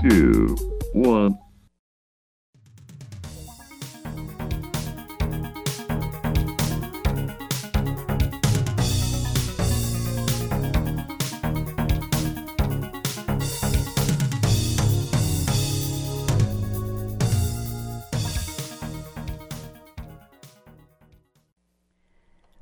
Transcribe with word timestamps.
two, 0.00 0.56
one. 0.94 1.38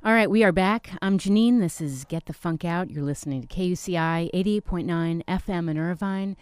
All 0.03 0.15
right, 0.15 0.29
we 0.29 0.43
are 0.43 0.51
back. 0.51 0.89
I'm 1.01 1.17
Janeane. 1.17 1.59
This 1.59 1.79
is 1.79 2.03
Get 2.03 2.25
the 2.25 2.33
Funk 2.33 2.65
Out. 2.65 2.89
You're 2.89 3.03
listening 3.03 3.41
to 3.41 3.47
KUCI 3.47 4.29
88.9 4.33 5.23
FM 5.23 5.69
in 5.69 5.77
Irvine. 5.77 6.35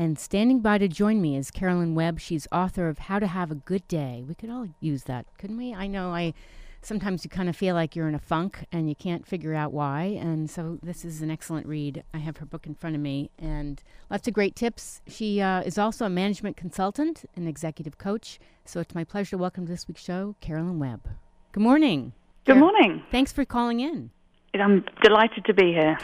And 0.00 0.16
standing 0.16 0.60
by 0.60 0.78
to 0.78 0.86
join 0.86 1.20
me 1.20 1.36
is 1.36 1.50
Carolyn 1.50 1.96
Webb. 1.96 2.20
She's 2.20 2.46
author 2.52 2.88
of 2.88 2.98
How 2.98 3.18
to 3.18 3.26
Have 3.26 3.50
a 3.50 3.56
Good 3.56 3.86
Day. 3.88 4.22
We 4.26 4.36
could 4.36 4.48
all 4.48 4.68
use 4.78 5.02
that, 5.04 5.26
couldn't 5.38 5.56
we? 5.56 5.74
I 5.74 5.88
know 5.88 6.10
I 6.10 6.34
sometimes 6.82 7.24
you 7.24 7.30
kind 7.30 7.48
of 7.48 7.56
feel 7.56 7.74
like 7.74 7.96
you're 7.96 8.06
in 8.06 8.14
a 8.14 8.20
funk 8.20 8.64
and 8.70 8.88
you 8.88 8.94
can't 8.94 9.26
figure 9.26 9.54
out 9.54 9.72
why. 9.72 10.16
And 10.20 10.48
so 10.48 10.78
this 10.84 11.04
is 11.04 11.20
an 11.20 11.32
excellent 11.32 11.66
read. 11.66 12.04
I 12.14 12.18
have 12.18 12.36
her 12.36 12.46
book 12.46 12.64
in 12.64 12.76
front 12.76 12.94
of 12.94 13.02
me 13.02 13.32
and 13.40 13.82
lots 14.08 14.28
of 14.28 14.34
great 14.34 14.54
tips. 14.54 15.02
She 15.08 15.40
uh, 15.40 15.62
is 15.62 15.78
also 15.78 16.04
a 16.04 16.08
management 16.08 16.56
consultant 16.56 17.24
and 17.34 17.48
executive 17.48 17.98
coach. 17.98 18.38
So 18.64 18.78
it's 18.78 18.94
my 18.94 19.02
pleasure 19.02 19.30
to 19.30 19.38
welcome 19.38 19.66
to 19.66 19.72
this 19.72 19.88
week's 19.88 20.04
show, 20.04 20.36
Carolyn 20.40 20.78
Webb. 20.78 21.08
Good 21.50 21.64
morning. 21.64 22.12
Good 22.46 22.52
Car- 22.52 22.60
morning. 22.60 23.02
Thanks 23.10 23.32
for 23.32 23.44
calling 23.44 23.80
in. 23.80 24.12
I'm 24.54 24.84
delighted 25.02 25.44
to 25.46 25.54
be 25.54 25.72
here. 25.72 25.98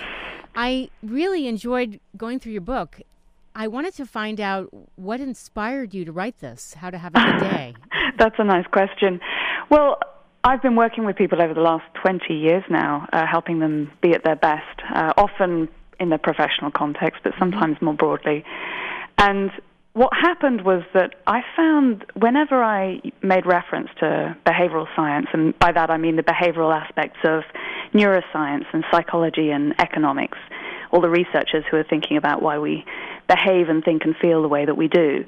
I 0.57 0.91
really 1.01 1.47
enjoyed 1.47 2.01
going 2.17 2.41
through 2.41 2.53
your 2.53 2.61
book. 2.61 3.01
I 3.57 3.69
wanted 3.69 3.95
to 3.95 4.07
find 4.07 4.41
out 4.41 4.69
what 4.97 5.21
inspired 5.21 5.95
you 5.95 6.05
to 6.07 6.13
write 6.13 6.39
this, 6.41 6.75
How 6.75 6.91
to 6.91 6.99
Have 6.99 7.15
a 7.15 7.21
Good 7.21 7.41
Day. 7.41 7.75
That's 8.19 8.35
a 8.39 8.45
nice 8.45 8.67
question. 8.67 9.21
Well, 9.71 9.99
I've 10.43 10.61
been 10.61 10.75
working 10.75 11.05
with 11.05 11.15
people 11.15 11.41
over 11.41 11.55
the 11.55 11.61
last 11.61 11.85
20 12.03 12.35
years 12.35 12.65
now, 12.69 13.07
uh, 13.13 13.25
helping 13.31 13.61
them 13.61 13.93
be 14.03 14.13
at 14.13 14.25
their 14.25 14.35
best, 14.35 14.81
uh, 14.93 15.13
often 15.17 15.69
in 16.01 16.11
the 16.11 16.19
professional 16.19 16.73
context, 16.73 17.21
but 17.23 17.33
sometimes 17.39 17.77
more 17.81 17.95
broadly. 17.95 18.45
And 19.19 19.53
what 19.93 20.13
happened 20.13 20.63
was 20.65 20.83
that 20.93 21.15
I 21.29 21.43
found 21.57 22.05
whenever 22.15 22.61
I 22.61 23.01
made 23.23 23.47
reference 23.47 23.89
to 24.01 24.37
behavioral 24.45 24.89
science, 24.97 25.29
and 25.33 25.57
by 25.61 25.71
that 25.71 25.91
I 25.91 25.97
mean 25.97 26.17
the 26.17 26.25
behavioral 26.25 26.75
aspects 26.75 27.19
of 27.25 27.45
neuroscience 27.95 28.65
and 28.73 28.85
psychology 28.91 29.51
and 29.51 29.73
economics, 29.81 30.39
all 30.91 31.01
the 31.01 31.09
researchers 31.11 31.65
who 31.71 31.77
are 31.77 31.85
thinking 31.85 32.17
about 32.17 32.43
why 32.43 32.59
we 32.59 32.85
behave 33.29 33.69
and 33.69 33.83
think 33.85 34.05
and 34.05 34.15
feel 34.17 34.43
the 34.43 34.49
way 34.49 34.65
that 34.65 34.77
we 34.77 34.89
do, 34.89 35.25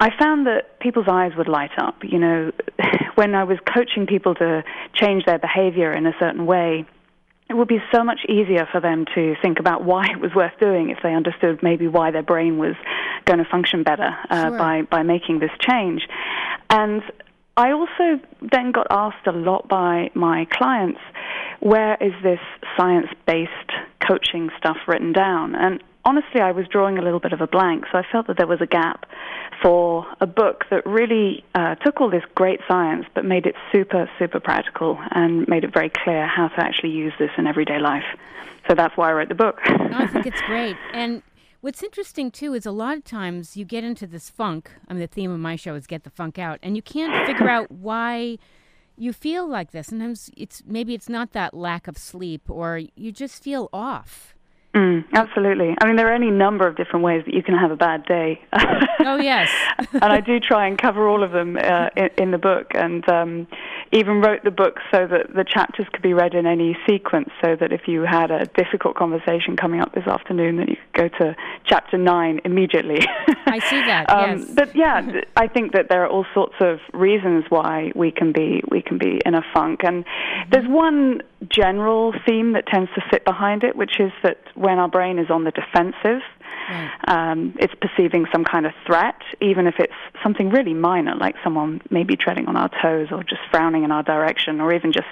I 0.00 0.10
found 0.18 0.46
that 0.46 0.78
people's 0.80 1.08
eyes 1.08 1.32
would 1.36 1.48
light 1.48 1.72
up. 1.78 1.96
You 2.02 2.18
know, 2.18 2.52
when 3.16 3.34
I 3.34 3.44
was 3.44 3.58
coaching 3.66 4.06
people 4.06 4.34
to 4.36 4.62
change 4.94 5.24
their 5.24 5.38
behavior 5.38 5.92
in 5.92 6.06
a 6.06 6.12
certain 6.18 6.46
way, 6.46 6.86
it 7.50 7.54
would 7.54 7.68
be 7.68 7.78
so 7.94 8.04
much 8.04 8.20
easier 8.28 8.68
for 8.70 8.80
them 8.80 9.06
to 9.14 9.34
think 9.40 9.58
about 9.58 9.82
why 9.82 10.04
it 10.12 10.20
was 10.20 10.34
worth 10.34 10.52
doing 10.60 10.90
if 10.90 10.98
they 11.02 11.14
understood 11.14 11.62
maybe 11.62 11.88
why 11.88 12.10
their 12.10 12.22
brain 12.22 12.58
was 12.58 12.74
going 13.24 13.38
to 13.38 13.44
function 13.50 13.82
better 13.82 14.16
uh, 14.30 14.48
Sure. 14.48 14.58
by, 14.58 14.82
by 14.82 15.02
making 15.02 15.38
this 15.38 15.50
change. 15.60 16.02
And 16.68 17.02
I 17.56 17.72
also 17.72 18.20
then 18.52 18.72
got 18.72 18.86
asked 18.90 19.26
a 19.26 19.32
lot 19.32 19.66
by 19.66 20.10
my 20.14 20.46
clients, 20.52 21.00
where 21.60 21.96
is 22.00 22.12
this 22.22 22.38
science 22.76 23.08
based 23.26 23.50
coaching 24.06 24.50
stuff 24.58 24.76
written 24.86 25.12
down? 25.12 25.54
And 25.54 25.82
honestly, 26.08 26.40
I 26.40 26.52
was 26.52 26.66
drawing 26.66 26.96
a 26.96 27.02
little 27.02 27.20
bit 27.20 27.34
of 27.34 27.42
a 27.42 27.46
blank, 27.46 27.84
so 27.92 27.98
I 27.98 28.02
felt 28.10 28.28
that 28.28 28.38
there 28.38 28.46
was 28.46 28.62
a 28.62 28.66
gap 28.66 29.04
for 29.62 30.06
a 30.22 30.26
book 30.26 30.64
that 30.70 30.86
really 30.86 31.44
uh, 31.54 31.74
took 31.76 32.00
all 32.00 32.08
this 32.08 32.22
great 32.34 32.60
science 32.66 33.04
but 33.14 33.26
made 33.26 33.44
it 33.44 33.54
super, 33.70 34.08
super 34.18 34.40
practical 34.40 34.98
and 35.10 35.46
made 35.48 35.64
it 35.64 35.72
very 35.74 35.90
clear 35.90 36.26
how 36.26 36.48
to 36.48 36.60
actually 36.60 36.90
use 36.90 37.12
this 37.18 37.30
in 37.36 37.46
everyday 37.46 37.78
life. 37.78 38.06
So 38.68 38.74
that's 38.74 38.96
why 38.96 39.10
I 39.10 39.12
wrote 39.12 39.28
the 39.28 39.34
book. 39.34 39.58
I 39.64 40.06
think 40.06 40.26
it's 40.26 40.40
great. 40.46 40.76
And 40.94 41.22
what's 41.60 41.82
interesting 41.82 42.30
too 42.30 42.54
is 42.54 42.64
a 42.64 42.70
lot 42.70 42.96
of 42.96 43.04
times 43.04 43.56
you 43.56 43.66
get 43.66 43.84
into 43.84 44.06
this 44.06 44.30
funk. 44.30 44.70
I 44.88 44.94
mean, 44.94 45.00
the 45.00 45.06
theme 45.06 45.30
of 45.30 45.40
my 45.40 45.56
show 45.56 45.74
is 45.74 45.86
get 45.86 46.04
the 46.04 46.10
funk 46.10 46.38
out, 46.38 46.58
and 46.62 46.74
you 46.74 46.82
can't 46.82 47.26
figure 47.26 47.50
out 47.50 47.70
why 47.88 48.38
you 48.96 49.12
feel 49.12 49.46
like 49.46 49.72
this. 49.72 49.88
Sometimes 49.88 50.30
it's 50.36 50.62
maybe 50.66 50.94
it's 50.94 51.08
not 51.08 51.32
that 51.32 51.52
lack 51.52 51.86
of 51.86 51.98
sleep, 51.98 52.48
or 52.48 52.80
you 52.96 53.12
just 53.12 53.42
feel 53.42 53.68
off. 53.74 54.34
Mm, 54.74 55.04
absolutely. 55.14 55.74
I 55.80 55.86
mean, 55.86 55.96
there 55.96 56.08
are 56.08 56.14
any 56.14 56.30
number 56.30 56.66
of 56.66 56.76
different 56.76 57.04
ways 57.04 57.24
that 57.24 57.34
you 57.34 57.42
can 57.42 57.56
have 57.56 57.70
a 57.70 57.76
bad 57.76 58.04
day. 58.04 58.40
Oh 59.00 59.16
yes. 59.16 59.48
and 59.92 60.04
I 60.04 60.20
do 60.20 60.38
try 60.38 60.66
and 60.66 60.76
cover 60.76 61.08
all 61.08 61.22
of 61.22 61.32
them 61.32 61.56
uh, 61.56 61.88
in, 61.96 62.10
in 62.18 62.30
the 62.32 62.38
book, 62.38 62.72
and 62.74 63.08
um, 63.08 63.46
even 63.92 64.20
wrote 64.20 64.44
the 64.44 64.50
book 64.50 64.78
so 64.90 65.06
that 65.06 65.34
the 65.34 65.44
chapters 65.44 65.86
could 65.92 66.02
be 66.02 66.12
read 66.12 66.34
in 66.34 66.46
any 66.46 66.76
sequence, 66.86 67.30
so 67.42 67.56
that 67.56 67.72
if 67.72 67.82
you 67.86 68.02
had 68.02 68.30
a 68.30 68.46
difficult 68.46 68.96
conversation 68.96 69.56
coming 69.56 69.80
up 69.80 69.94
this 69.94 70.06
afternoon, 70.06 70.56
that 70.56 70.68
you 70.68 70.76
could 70.92 71.10
go 71.10 71.18
to 71.18 71.36
chapter 71.64 71.96
nine 71.96 72.40
immediately. 72.44 73.06
I 73.46 73.58
see 73.60 73.80
that, 73.82 74.06
Um, 74.18 74.40
yes. 74.40 74.50
But 74.54 74.76
yeah, 74.76 75.20
I 75.36 75.48
think 75.48 75.72
that 75.72 75.88
there 75.88 76.02
are 76.02 76.08
all 76.08 76.26
sorts 76.34 76.54
of 76.60 76.78
reasons 76.92 77.44
why 77.48 77.92
we 77.94 78.10
can 78.10 78.32
be 78.32 78.62
we 78.70 78.82
can 78.82 78.98
be 78.98 79.20
in 79.24 79.34
a 79.34 79.42
funk, 79.54 79.80
and 79.84 80.04
there's 80.50 80.66
one 80.66 81.22
general 81.48 82.14
theme 82.26 82.52
that 82.52 82.66
tends 82.66 82.90
to 82.94 83.02
sit 83.12 83.24
behind 83.24 83.64
it, 83.64 83.76
which 83.76 84.00
is 84.00 84.12
that 84.22 84.38
when 84.54 84.78
our 84.78 84.88
brain 84.88 85.18
is 85.18 85.30
on 85.30 85.44
the 85.44 85.52
defensive. 85.52 86.22
Right. 86.68 86.90
Um, 87.06 87.54
it's 87.58 87.74
perceiving 87.80 88.26
some 88.32 88.44
kind 88.44 88.66
of 88.66 88.72
threat, 88.86 89.20
even 89.40 89.66
if 89.66 89.74
it's 89.78 89.92
something 90.22 90.50
really 90.50 90.74
minor, 90.74 91.14
like 91.16 91.36
someone 91.42 91.80
maybe 91.90 92.16
treading 92.16 92.46
on 92.46 92.56
our 92.56 92.70
toes 92.82 93.08
or 93.10 93.22
just 93.22 93.40
frowning 93.50 93.84
in 93.84 93.92
our 93.92 94.02
direction, 94.02 94.60
or 94.60 94.72
even 94.72 94.92
just 94.92 95.08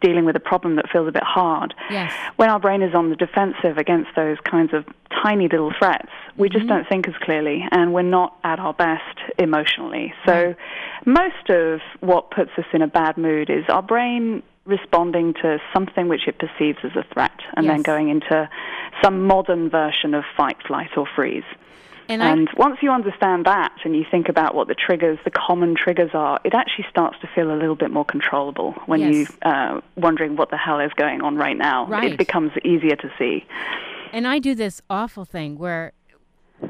dealing 0.00 0.24
with 0.24 0.36
a 0.36 0.40
problem 0.40 0.76
that 0.76 0.86
feels 0.92 1.08
a 1.08 1.12
bit 1.12 1.22
hard. 1.22 1.74
Yes. 1.90 2.12
When 2.36 2.50
our 2.50 2.60
brain 2.60 2.82
is 2.82 2.94
on 2.94 3.10
the 3.10 3.16
defensive 3.16 3.78
against 3.78 4.10
those 4.14 4.38
kinds 4.44 4.74
of 4.74 4.84
tiny 5.22 5.48
little 5.48 5.72
threats, 5.78 6.10
we 6.36 6.48
just 6.48 6.66
don't 6.66 6.86
think 6.88 7.08
as 7.08 7.14
clearly 7.22 7.64
and 7.70 7.94
we're 7.94 8.02
not 8.02 8.36
at 8.44 8.58
our 8.58 8.74
best 8.74 9.18
emotionally. 9.38 10.12
So, 10.26 10.54
most 11.06 11.48
of 11.48 11.80
what 12.00 12.30
puts 12.30 12.50
us 12.58 12.64
in 12.72 12.82
a 12.82 12.86
bad 12.86 13.16
mood 13.16 13.50
is 13.50 13.64
our 13.68 13.82
brain 13.82 14.42
responding 14.66 15.34
to 15.34 15.58
something 15.72 16.08
which 16.08 16.26
it 16.26 16.38
perceives 16.38 16.78
as 16.82 16.92
a 16.96 17.04
threat 17.12 17.38
and 17.54 17.68
then 17.68 17.82
going 17.82 18.08
into 18.08 18.48
some 19.04 19.26
modern 19.26 19.68
version 19.68 20.14
of 20.14 20.24
fight, 20.36 20.56
flight, 20.66 20.90
or 20.96 21.06
freeze. 21.14 21.44
And 22.08 22.22
I- 22.22 22.52
once 22.56 22.78
you 22.82 22.90
understand 22.90 23.46
that 23.46 23.72
and 23.84 23.96
you 23.96 24.04
think 24.10 24.28
about 24.28 24.54
what 24.54 24.68
the 24.68 24.74
triggers, 24.74 25.18
the 25.24 25.30
common 25.30 25.74
triggers 25.74 26.10
are, 26.14 26.38
it 26.44 26.52
actually 26.54 26.86
starts 26.90 27.18
to 27.20 27.26
feel 27.34 27.50
a 27.50 27.56
little 27.56 27.76
bit 27.76 27.90
more 27.90 28.04
controllable 28.04 28.72
when 28.86 29.00
Yes. 29.00 29.14
you 29.14 29.26
uh, 29.50 29.80
wondering 29.96 30.36
what 30.36 30.50
the 30.50 30.56
hell 30.58 30.80
is 30.80 30.92
going 30.96 31.22
on 31.22 31.36
right 31.36 31.56
now. 31.56 31.86
Right. 31.86 32.12
It 32.12 32.18
becomes 32.18 32.52
easier 32.62 32.96
to 32.96 33.10
see. 33.18 33.44
And 34.12 34.26
I 34.26 34.38
do 34.38 34.54
this 34.54 34.80
awful 34.90 35.24
thing 35.24 35.56
where 35.58 35.92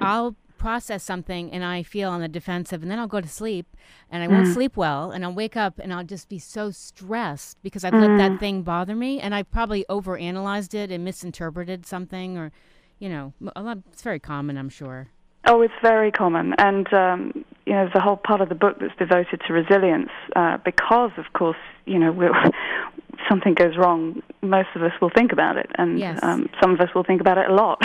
I'll 0.01 0.37
process 0.65 1.03
something 1.03 1.53
and 1.53 1.63
I 1.63 1.83
feel 1.83 2.09
on 2.09 2.21
the 2.23 2.29
defensive, 2.41 2.81
and 2.83 2.91
then 2.91 2.99
I'll 2.99 3.15
go 3.17 3.21
to 3.21 3.29
sleep 3.29 3.67
and 4.11 4.23
I 4.23 4.29
won't 4.29 4.47
sleep 4.47 4.79
well, 4.79 5.11
and 5.11 5.23
I'll 5.23 5.39
wake 5.45 5.59
up 5.59 5.79
and 5.79 5.93
I'll 5.93 6.05
just 6.17 6.27
be 6.31 6.39
so 6.39 6.71
stressed 6.71 7.59
because 7.63 7.85
I've 7.85 7.93
let 8.05 8.17
that 8.17 8.41
thing 8.41 8.63
bother 8.63 8.95
me, 8.95 9.21
and 9.21 9.35
I 9.35 9.43
probably 9.43 9.85
overanalyzed 9.91 10.73
it 10.73 10.91
and 10.91 11.05
misinterpreted 11.05 11.85
something, 11.85 12.39
or 12.39 12.51
you 12.99 13.11
know, 13.11 13.35
lot, 13.41 13.79
it's 13.93 14.01
very 14.03 14.21
common, 14.21 14.57
I'm 14.57 14.71
sure. 14.71 15.09
Oh, 15.47 15.61
it's 15.61 15.75
very 15.83 16.11
common, 16.11 16.55
and 16.57 16.87
um, 16.95 17.45
you 17.67 17.73
know, 17.75 17.85
there's 17.85 17.95
a 17.95 18.01
whole 18.01 18.17
part 18.17 18.41
of 18.41 18.49
the 18.49 18.55
book 18.55 18.77
that's 18.81 18.97
devoted 18.99 19.43
to 19.47 19.53
resilience 19.53 20.09
uh, 20.37 20.57
because, 20.65 21.11
of 21.19 21.27
course, 21.35 21.59
you 21.85 21.99
know, 21.99 22.13
we're, 22.13 22.33
something 23.29 23.53
goes 23.55 23.77
wrong. 23.77 24.23
Most 24.43 24.69
of 24.75 24.83
us 24.83 24.93
will 25.01 25.11
think 25.15 25.33
about 25.33 25.57
it, 25.57 25.71
and 25.77 25.99
Yes. 25.99 26.19
um, 26.23 26.49
some 26.63 26.73
of 26.73 26.81
us 26.81 26.89
will 26.95 27.05
think 27.05 27.21
about 27.21 27.37
it 27.37 27.51
a 27.51 27.55
lot. 27.55 27.79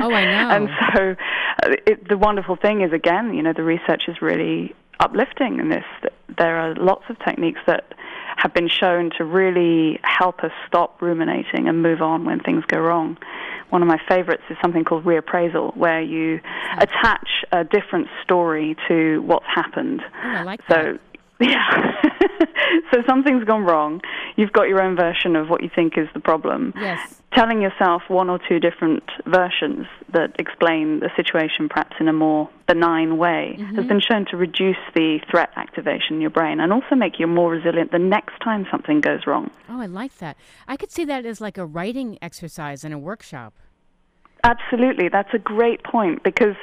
Oh, 0.00 0.12
I 0.12 0.24
know. 0.32 0.48
and 0.56 0.68
so, 0.94 1.14
Uh, 1.62 1.76
it, 1.86 2.08
the 2.08 2.16
wonderful 2.18 2.56
thing 2.56 2.82
is, 2.82 2.92
again, 2.92 3.34
you 3.34 3.42
know, 3.42 3.52
the 3.52 3.62
research 3.62 4.04
is 4.08 4.20
really 4.20 4.74
uplifting 5.00 5.58
in 5.58 5.68
this. 5.68 5.84
There 6.38 6.56
are 6.56 6.74
lots 6.74 7.04
of 7.08 7.18
techniques 7.20 7.60
that 7.66 7.92
have 8.36 8.54
been 8.54 8.68
shown 8.68 9.10
to 9.18 9.24
really 9.24 10.00
help 10.02 10.42
us 10.42 10.52
stop 10.66 11.00
ruminating 11.02 11.68
and 11.68 11.82
move 11.82 12.00
on 12.02 12.24
when 12.24 12.40
things 12.40 12.64
go 12.66 12.78
wrong. 12.80 13.16
one 13.70 13.80
of 13.82 13.88
my 13.88 13.98
favorites 14.06 14.42
is 14.50 14.56
something 14.60 14.84
called 14.84 15.04
reappraisal, 15.04 15.74
where 15.76 16.02
you 16.02 16.40
hmm. 16.44 16.78
attach 16.78 17.28
a 17.52 17.64
different 17.64 18.08
story 18.22 18.76
to 18.88 19.22
what's 19.22 19.46
happened. 19.46 20.02
Oh, 20.02 20.28
I 20.28 20.42
like 20.42 20.60
So, 20.68 20.98
that. 20.98 21.00
yeah. 21.40 22.46
so 22.92 23.02
something's 23.06 23.44
gone 23.44 23.64
wrong. 23.64 24.00
You've 24.36 24.52
got 24.52 24.68
your 24.68 24.82
own 24.82 24.94
version 24.96 25.36
of 25.36 25.48
what 25.48 25.62
you 25.62 25.70
think 25.74 25.96
is 25.96 26.08
the 26.14 26.20
problem. 26.20 26.74
Yes. 26.76 27.21
Telling 27.34 27.62
yourself 27.62 28.02
one 28.08 28.28
or 28.28 28.38
two 28.46 28.60
different 28.60 29.04
versions 29.26 29.86
that 30.12 30.34
explain 30.38 31.00
the 31.00 31.08
situation 31.16 31.66
perhaps 31.68 31.96
in 31.98 32.06
a 32.08 32.12
more 32.12 32.50
benign 32.66 33.16
way 33.16 33.56
Mm-hmm. 33.58 33.76
has 33.76 33.86
been 33.86 34.00
shown 34.00 34.26
to 34.26 34.36
reduce 34.36 34.76
the 34.94 35.18
threat 35.30 35.50
activation 35.56 36.16
in 36.16 36.20
your 36.20 36.30
brain 36.30 36.60
and 36.60 36.72
also 36.72 36.94
make 36.94 37.18
you 37.18 37.26
more 37.26 37.50
resilient 37.50 37.90
the 37.90 37.98
next 37.98 38.38
time 38.40 38.66
something 38.70 39.00
goes 39.00 39.26
wrong. 39.26 39.50
Oh, 39.68 39.80
I 39.80 39.86
like 39.86 40.18
that. 40.18 40.36
I 40.68 40.76
could 40.76 40.90
see 40.90 41.04
that 41.06 41.24
as 41.24 41.40
like 41.40 41.56
a 41.58 41.64
writing 41.64 42.18
exercise 42.20 42.84
in 42.84 42.92
a 42.92 42.98
workshop. 42.98 43.54
Absolutely, 44.44 45.08
that's 45.08 45.32
a 45.32 45.38
great 45.38 45.82
point 45.84 46.22
because 46.24 46.56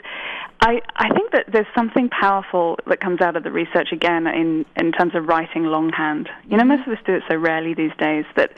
I, 0.62 0.82
I 0.98 1.10
think 1.10 1.32
that 1.32 1.46
there's 1.52 1.68
something 1.76 2.10
powerful 2.10 2.78
that 2.88 3.00
comes 3.00 3.22
out 3.22 3.36
of 3.38 3.44
the 3.44 3.52
research 3.52 3.90
again 3.94 4.28
in, 4.28 4.66
in 4.76 4.92
terms 4.92 5.16
of 5.16 5.26
writing 5.28 5.64
longhand. 5.64 6.30
You 6.48 6.58
know, 6.58 6.66
most 6.66 6.86
of 6.88 6.94
us 6.94 7.00
do 7.06 7.14
it 7.16 7.24
so 7.30 7.36
rarely 7.38 7.74
these 7.74 7.96
days 7.98 8.26
that 8.36 8.52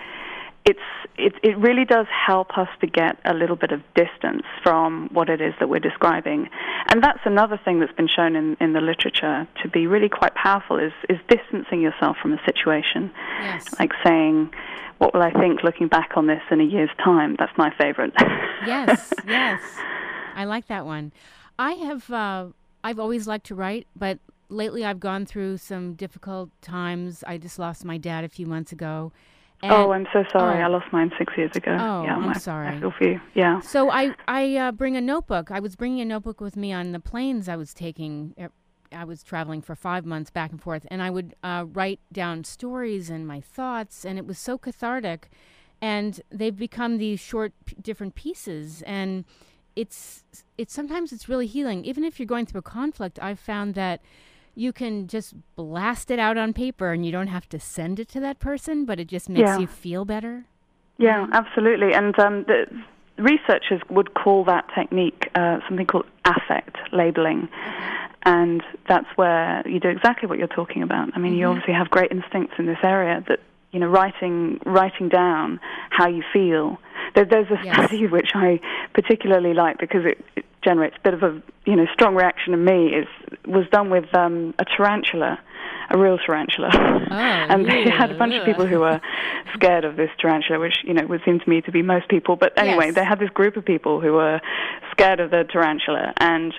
it's 0.66 0.80
it, 1.18 1.34
it 1.44 1.58
really 1.58 1.86
does 1.86 2.06
help 2.10 2.58
us 2.58 2.70
to 2.80 2.88
get 2.88 3.18
a 3.26 3.34
little 3.34 3.56
bit 3.56 3.72
of 3.72 3.82
distance 3.96 4.44
from 4.64 5.10
what 5.12 5.30
it 5.30 5.42
is 5.42 5.54
that 5.60 5.70
we're 5.70 5.80
describing. 5.80 6.50
And 6.90 7.04
that's 7.04 7.20
another 7.26 7.60
thing 7.64 7.80
that's 7.80 7.94
been 7.94 8.08
shown 8.08 8.36
in, 8.36 8.58
in 8.60 8.74
the 8.74 8.82
literature 8.82 9.48
to 9.62 9.70
be 9.70 9.88
really 9.88 10.10
quite 10.10 10.34
powerful 10.36 10.80
is, 10.80 10.94
is 11.10 11.18
distancing 11.28 11.82
yourself 11.82 12.18
from 12.22 12.34
a 12.34 12.42
situation. 12.46 13.12
Yes. 13.42 13.78
Like 13.80 13.92
saying, 14.04 14.52
what 15.00 15.14
will 15.14 15.22
I 15.22 15.32
think 15.32 15.64
looking 15.64 15.88
back 15.88 16.12
on 16.16 16.28
this 16.28 16.42
in 16.50 16.62
a 16.62 16.64
year's 16.64 16.92
time? 17.04 17.36
That's 17.38 17.56
my 17.58 17.74
favorite. 17.78 18.14
yes, 18.66 19.14
yes. 19.28 19.62
I 20.36 20.46
like 20.46 20.68
that 20.68 20.86
one. 20.86 21.12
I 21.60 21.74
have 21.74 22.10
uh, 22.12 22.48
I've 22.84 23.00
always 23.00 23.28
liked 23.28 23.48
to 23.48 23.56
write, 23.56 23.88
but 23.96 24.20
lately 24.50 24.86
I've 24.86 25.00
gone 25.00 25.26
through 25.26 25.58
some 25.58 25.94
difficult 25.94 26.50
times. 26.62 27.24
I 27.28 27.38
just 27.38 27.60
lost 27.60 27.84
my 27.84 27.98
dad 27.98 28.24
a 28.24 28.30
few 28.30 28.46
months 28.46 28.72
ago. 28.72 29.12
And 29.64 29.72
Oh, 29.72 29.92
I'm 29.92 30.08
so 30.12 30.24
sorry. 30.32 30.60
Oh. 30.62 30.66
I 30.66 30.68
lost 30.68 30.92
mine 30.92 31.12
six 31.18 31.34
years 31.38 31.56
ago. 31.56 31.72
Oh, 31.80 32.04
yeah, 32.04 32.16
I'm 32.16 32.30
I- 32.30 32.34
sorry. 32.34 32.68
I 32.70 32.80
feel 32.80 32.92
for 32.92 33.04
you. 33.04 33.22
Yeah. 33.36 33.60
So 33.62 33.90
I 33.92 34.16
I 34.28 34.56
uh, 34.56 34.72
bring 34.72 34.98
a 34.98 35.02
notebook. 35.02 35.52
I 35.52 35.60
was 35.60 35.76
bringing 35.76 36.02
a 36.02 36.06
notebook 36.06 36.42
with 36.42 36.56
me 36.56 36.72
on 36.74 36.92
the 36.92 37.00
planes 37.00 37.48
I 37.48 37.56
was 37.56 37.74
taking. 37.74 38.34
er, 38.40 38.52
I 38.94 39.06
was 39.06 39.24
traveling 39.24 39.62
for 39.62 39.74
five 39.76 40.06
months 40.06 40.30
back 40.32 40.52
and 40.52 40.62
forth, 40.62 40.86
and 40.92 41.02
I 41.02 41.10
would 41.10 41.34
uh, 41.44 41.66
write 41.72 42.02
down 42.12 42.44
stories 42.44 43.10
and 43.10 43.26
my 43.26 43.40
thoughts, 43.40 44.04
and 44.04 44.18
it 44.18 44.26
was 44.28 44.38
so 44.38 44.58
cathartic. 44.58 45.30
And 45.82 46.22
they've 46.30 46.56
become 46.56 46.98
these 46.98 47.20
short, 47.20 47.54
p- 47.66 47.76
different 47.82 48.16
pieces, 48.16 48.82
and 48.86 49.26
it's 49.76 50.24
it's 50.58 50.74
sometimes 50.74 51.12
it's 51.14 51.30
really 51.30 51.48
healing. 51.48 51.86
Even 51.86 52.04
if 52.04 52.20
you're 52.20 52.26
going 52.28 52.46
through 52.46 52.60
a 52.60 52.64
conflict, 52.64 53.18
I've 53.22 53.40
found 53.40 53.74
that 53.76 54.02
you 54.56 54.74
can 54.74 55.08
just 55.08 55.34
blast 55.56 56.12
it 56.12 56.20
out 56.20 56.38
on 56.38 56.54
paper, 56.54 56.92
and 56.92 57.06
you 57.06 57.12
don't 57.12 57.28
have 57.28 57.48
to 57.50 57.60
send 57.60 58.00
it 58.00 58.08
to 58.10 58.20
that 58.20 58.40
person, 58.40 58.86
but 58.86 59.00
it 59.00 59.08
just 59.08 59.30
makes 59.30 59.48
Yeah. 59.50 59.60
you 59.60 59.68
feel 59.68 60.06
better. 60.06 60.46
Yeah, 60.98 61.28
absolutely. 61.32 61.94
And 61.94 62.18
um, 62.20 62.44
the 62.44 62.66
researchers 63.18 63.82
would 63.90 64.14
call 64.14 64.44
that 64.46 64.66
technique 64.76 65.30
uh, 65.36 65.60
something 65.68 65.86
called 65.86 66.06
affect 66.26 66.78
labeling. 66.92 67.50
And 68.24 68.62
that's 68.88 69.08
where 69.16 69.68
you 69.68 69.80
do 69.80 69.90
exactly 69.90 70.28
what 70.30 70.38
you're 70.38 70.48
talking 70.48 70.84
about. 70.84 71.10
I 71.16 71.20
mean, 71.20 71.34
you 71.34 71.48
obviously 71.48 71.74
have 71.74 71.90
great 71.90 72.12
instincts 72.12 72.54
in 72.60 72.68
this 72.68 72.78
area 72.84 73.24
that, 73.28 73.40
you 73.72 73.80
know, 73.80 73.88
writing, 73.88 74.60
writing 74.66 75.10
down 75.10 75.60
how 75.90 76.08
you 76.08 76.22
feel. 76.32 76.78
There, 77.16 77.26
there's 77.26 77.50
a 77.50 77.60
Yes. 77.64 77.76
study 77.76 78.06
which 78.16 78.32
I 78.36 78.60
particularly 78.94 79.54
like 79.56 79.80
because 79.80 80.06
it, 80.06 80.24
it 80.36 80.46
generates 80.64 80.96
a 80.98 81.02
bit 81.02 81.14
of 81.14 81.24
a, 81.24 81.42
you 81.66 81.76
know, 81.76 81.86
strong 81.94 82.16
reaction 82.16 82.54
in 82.54 82.64
me. 82.64 82.88
Is 82.94 83.08
was 83.46 83.66
done 83.72 83.90
with 83.90 84.14
um, 84.16 84.54
a 84.60 84.66
tarantula, 84.66 85.40
a 85.90 85.98
real 85.98 86.18
tarantula. 86.18 86.70
and 87.12 87.66
they 87.66 87.90
had 87.90 88.12
a 88.12 88.18
bunch 88.18 88.34
of 88.34 88.46
people 88.46 88.66
who 88.66 88.80
were 88.80 89.00
scared 89.54 89.84
of 89.86 89.96
this 89.98 90.10
tarantula, 90.20 90.60
which 90.60 90.78
you 90.84 90.94
know 90.94 91.06
would 91.08 91.22
seem 91.26 91.40
to 91.40 91.50
me 91.50 91.62
to 91.62 91.72
be 91.72 91.82
most 91.82 92.08
people. 92.10 92.36
But 92.36 92.58
anyway, 92.58 92.88
Yes. 92.88 92.96
they 92.96 93.06
had 93.06 93.20
this 93.20 93.30
group 93.30 93.58
of 93.58 93.66
people 93.66 94.00
who 94.00 94.14
were 94.14 94.40
scared 94.92 95.20
of 95.20 95.32
the 95.32 95.44
tarantula, 95.52 96.14
and 96.18 96.54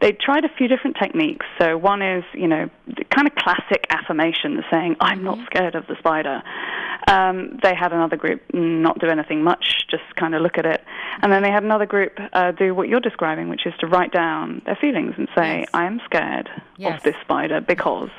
they 0.00 0.12
tried 0.12 0.44
a 0.44 0.48
few 0.48 0.68
different 0.68 0.96
techniques. 1.00 1.44
So 1.58 1.76
one 1.76 2.02
is 2.02 2.24
you 2.32 2.48
know 2.48 2.70
the 2.86 3.04
kind 3.04 3.26
of 3.28 3.34
classic 3.34 3.86
affirmation, 3.90 4.62
saying 4.70 4.96
"I'm 5.00 5.22
not 5.22 5.38
scared 5.46 5.74
of 5.74 5.86
the 5.86 5.96
spider." 5.98 6.42
Um, 7.06 7.58
they 7.62 7.74
had 7.74 7.92
another 7.92 8.16
group 8.16 8.42
not 8.52 8.98
do 8.98 9.06
anything 9.08 9.42
much, 9.42 9.86
just 9.90 10.02
kind 10.16 10.34
of 10.34 10.42
look 10.42 10.58
at 10.58 10.66
it, 10.66 10.84
and 11.22 11.32
then 11.32 11.42
they 11.42 11.50
had 11.50 11.62
another 11.62 11.86
group 11.86 12.18
uh, 12.32 12.52
do 12.52 12.74
what 12.74 12.88
you're 12.88 13.00
describing, 13.00 13.48
which 13.48 13.66
is 13.66 13.72
to 13.80 13.86
write 13.86 14.12
down 14.12 14.60
their 14.66 14.76
feelings 14.76 15.14
and 15.16 15.28
say, 15.36 15.60
Yes. 15.60 15.68
"I 15.74 15.84
am 15.84 16.00
scared 16.04 16.48
Yes. 16.76 16.98
of 16.98 17.02
this 17.04 17.16
spider 17.22 17.60
because." 17.60 18.10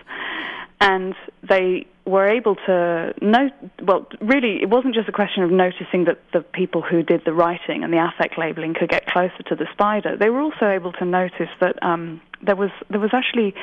And 0.80 1.16
they 1.48 1.86
were 2.06 2.28
able 2.28 2.56
to 2.56 3.14
note 3.22 3.52
well 3.84 4.08
really 4.20 4.62
it 4.62 4.70
wasn't 4.70 4.96
just 4.96 5.08
a 5.08 5.12
question 5.12 5.44
of 5.44 5.52
noticing 5.52 6.06
that 6.06 6.20
the 6.34 6.42
people 6.42 6.82
who 6.82 7.04
did 7.04 7.22
the 7.26 7.34
writing 7.34 7.84
and 7.84 7.94
the 7.94 7.98
affect 7.98 8.38
labeling 8.38 8.74
could 8.74 8.90
get 8.90 9.06
closer 9.06 9.44
to 9.46 9.56
the 9.56 9.68
spider. 9.72 10.18
They 10.18 10.30
were 10.30 10.42
also 10.42 10.68
able 10.68 10.92
to 10.94 11.06
notice 11.06 11.50
that 11.60 11.82
um, 11.84 12.22
there 12.42 12.56
was 12.56 12.72
there 12.90 13.00
was 13.00 13.12
actually 13.14 13.54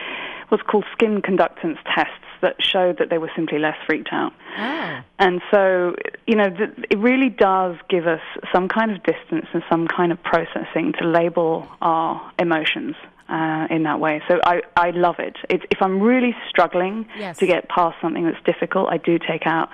what's 0.49 0.63
called 0.63 0.85
skin 0.93 1.23
conductance 1.23 1.79
tests 1.93 2.13
that 2.41 2.57
showed 2.63 2.99
that 2.99 3.11
they 3.11 3.19
were 3.19 3.31
simply 3.35 3.59
less 3.59 3.77
freaked 3.87 4.11
out. 4.12 4.33
Oh. 4.59 5.01
and 5.19 5.41
so, 5.51 5.97
you 6.27 6.37
know, 6.37 6.51
th- 6.51 6.71
it 6.91 6.99
really 6.99 7.31
does 7.31 7.77
give 7.89 8.07
us 8.07 8.21
some 8.53 8.69
kind 8.69 8.91
of 8.93 9.03
distance 9.03 9.47
and 9.53 9.62
some 9.69 9.89
kind 9.89 10.12
of 10.12 10.23
processing 10.23 10.93
to 11.01 11.07
label 11.07 11.67
our 11.81 12.33
emotions 12.39 12.95
uh, 13.28 13.67
in 13.70 13.82
that 13.84 13.99
way. 14.00 14.23
So 14.28 14.40
I, 14.44 14.62
I 14.76 14.90
love 14.90 15.17
it. 15.19 15.37
It's, 15.50 15.64
if 15.70 15.78
I'm 15.82 16.00
really 16.00 16.34
struggling 16.49 17.06
Yes. 17.19 17.38
to 17.38 17.46
get 17.46 17.69
past 17.69 17.96
something 18.00 18.25
that's 18.25 18.43
difficult, 18.44 18.88
I 18.90 18.99
do 18.99 19.19
take 19.19 19.46
out 19.46 19.69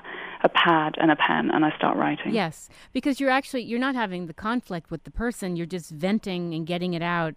a 0.44 0.48
pad 0.48 0.96
and 0.98 1.10
a 1.10 1.16
pen 1.16 1.50
and 1.50 1.64
I 1.64 1.74
start 1.76 1.96
writing. 1.96 2.34
Yes, 2.34 2.68
because 2.92 3.20
you're 3.20 3.30
actually 3.30 3.62
you're 3.62 3.78
not 3.78 3.94
having 3.94 4.26
the 4.26 4.34
conflict 4.34 4.90
with 4.90 5.04
the 5.04 5.10
person. 5.10 5.54
You're 5.56 5.66
just 5.66 5.90
venting 5.90 6.52
and 6.54 6.66
getting 6.66 6.94
it 6.94 7.02
out, 7.02 7.34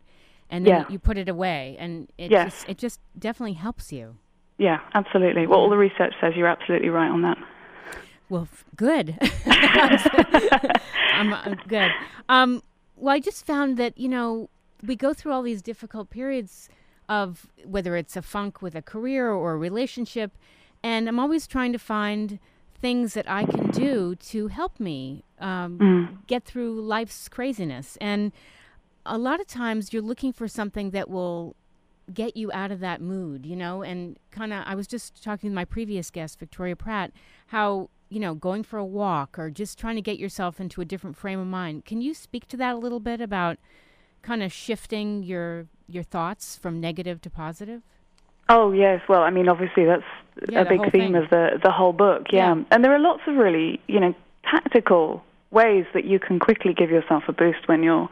and 0.50 0.66
then 0.66 0.74
Yeah. 0.82 0.86
you 0.90 0.98
put 1.00 1.18
it 1.18 1.30
away, 1.30 1.76
and 1.80 2.08
it 2.18 2.32
Yes. 2.32 2.54
just 2.54 2.70
it 2.70 2.78
just 2.80 3.00
definitely 3.20 3.54
helps 3.54 3.92
you. 3.92 4.16
Yeah, 4.58 4.80
absolutely. 4.96 5.46
Well, 5.48 5.60
all 5.60 5.70
the 5.70 5.78
research 5.78 6.14
says 6.22 6.34
you're 6.36 6.48
absolutely 6.48 6.90
right 6.90 7.10
on 7.12 7.22
that. 7.24 7.38
Well, 8.30 8.48
f- 8.52 8.66
good. 8.76 9.18
I'm 9.46 11.34
uh, 11.34 11.56
good. 11.68 11.92
Um, 12.30 12.64
well, 12.96 13.14
I 13.14 13.20
just 13.20 13.46
found 13.46 13.78
that 13.78 13.98
you 13.98 14.08
know 14.10 14.50
we 14.88 14.96
go 14.96 15.14
through 15.14 15.32
all 15.32 15.42
these 15.42 15.62
difficult 15.62 16.10
periods 16.10 16.70
of 17.08 17.48
whether 17.64 17.96
it's 17.96 18.16
a 18.16 18.22
funk 18.22 18.62
with 18.62 18.76
a 18.76 18.82
career 18.82 19.32
or 19.32 19.54
a 19.54 19.58
relationship, 19.58 20.32
and 20.84 21.08
I'm 21.08 21.20
always 21.20 21.48
trying 21.48 21.72
to 21.74 21.80
find 21.80 22.40
things 22.82 23.14
that 23.14 23.30
I 23.30 23.46
can 23.46 23.72
do 23.72 24.16
to 24.16 24.48
help 24.48 24.80
me 24.80 25.24
um, 25.40 26.24
get 26.28 26.44
through 26.44 26.82
life's 26.82 27.30
craziness. 27.30 27.98
And 28.02 28.32
a 29.06 29.18
lot 29.18 29.40
of 29.40 29.48
times, 29.48 29.94
you're 29.94 30.02
looking 30.02 30.34
for 30.34 30.48
something 30.48 30.92
that 30.92 31.10
will 31.10 31.56
get 32.14 32.38
you 32.38 32.52
out 32.52 32.72
of 32.72 32.80
that 32.82 33.02
mood, 33.02 33.46
you 33.46 33.56
know, 33.56 33.82
and 33.82 34.18
kind 34.32 34.54
of 34.54 34.64
I 34.66 34.76
was 34.76 34.88
just 34.88 35.24
talking 35.24 35.50
with 35.50 35.56
my 35.56 35.66
previous 35.66 36.12
guest 36.12 36.40
Victoria 36.40 36.76
Pratt 36.76 37.12
how, 37.48 37.90
you 38.10 38.20
know, 38.20 38.36
going 38.36 38.64
for 38.64 38.78
a 38.78 38.86
walk 38.86 39.40
or 39.40 39.50
just 39.50 39.80
trying 39.80 39.96
to 39.96 40.02
get 40.02 40.20
yourself 40.20 40.60
into 40.60 40.82
a 40.82 40.86
different 40.86 41.18
frame 41.18 41.40
of 41.40 41.48
mind. 41.48 41.86
Can 41.86 42.02
you 42.02 42.14
speak 42.14 42.48
to 42.50 42.58
that 42.58 42.76
a 42.76 42.78
little 42.78 43.00
bit 43.00 43.22
about 43.22 43.58
kind 44.26 44.42
of 44.44 44.52
shifting 44.52 45.24
your 45.24 45.68
your 45.88 46.04
thoughts 46.04 46.56
from 46.62 46.80
negative 46.80 47.22
to 47.22 47.30
positive? 47.30 47.82
Oh 48.50 48.72
yes, 48.72 49.02
well, 49.10 49.22
I 49.22 49.30
mean, 49.32 49.48
obviously 49.50 49.86
that's 49.86 50.04
Yeah, 50.50 50.62
a 50.62 50.70
big 50.70 50.82
theme 50.92 51.14
thing. 51.14 51.16
of 51.16 51.30
the 51.30 51.60
the 51.64 51.72
whole 51.72 51.94
book. 51.94 52.24
Yeah. 52.32 52.56
Yeah. 52.56 52.64
and 52.72 52.84
there 52.84 52.94
are 52.94 53.00
lots 53.00 53.22
of 53.28 53.36
really, 53.36 53.80
you 53.88 54.00
know, 54.00 54.14
tactical 54.44 55.24
ways 55.52 55.86
that 55.94 56.06
you 56.06 56.20
can 56.20 56.40
quickly 56.40 56.74
give 56.74 56.90
yourself 56.90 57.24
a 57.28 57.34
boost 57.34 57.68
when 57.68 57.82
you're 57.84 58.10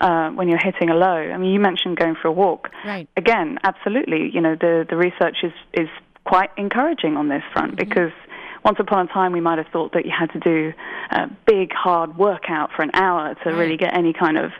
uh, 0.00 0.30
when 0.30 0.48
you're 0.48 0.58
hitting 0.70 0.90
a 0.90 0.94
low. 0.94 1.20
I 1.34 1.36
mean, 1.38 1.52
you 1.52 1.60
mentioned 1.60 1.96
going 1.96 2.16
for 2.20 2.28
a 2.28 2.32
walk. 2.32 2.70
Right. 2.84 3.08
Again, 3.16 3.58
absolutely. 3.62 4.30
You 4.34 4.40
know, 4.40 4.54
the 4.54 4.84
the 4.88 4.96
research 4.96 5.38
is 5.42 5.52
is 5.72 5.88
quite 6.24 6.50
encouraging 6.56 7.16
on 7.16 7.28
this 7.28 7.42
front 7.52 7.72
Mm-hmm. 7.76 7.88
because. 7.88 8.12
Once 8.70 8.78
upon 8.80 9.06
a 9.06 9.12
time, 9.12 9.30
we 9.32 9.42
might 9.42 9.58
have 9.58 9.66
thought 9.74 9.92
that 9.92 10.06
you 10.06 10.10
had 10.18 10.30
to 10.32 10.40
do 10.40 10.72
a 11.10 11.28
big, 11.46 11.70
hard 11.74 12.16
workout 12.16 12.70
for 12.74 12.80
an 12.80 12.90
hour 12.94 13.34
to 13.44 13.50
really 13.50 13.76
get 13.76 13.94
any 13.94 14.14
kind 14.14 14.38
of 14.38 14.52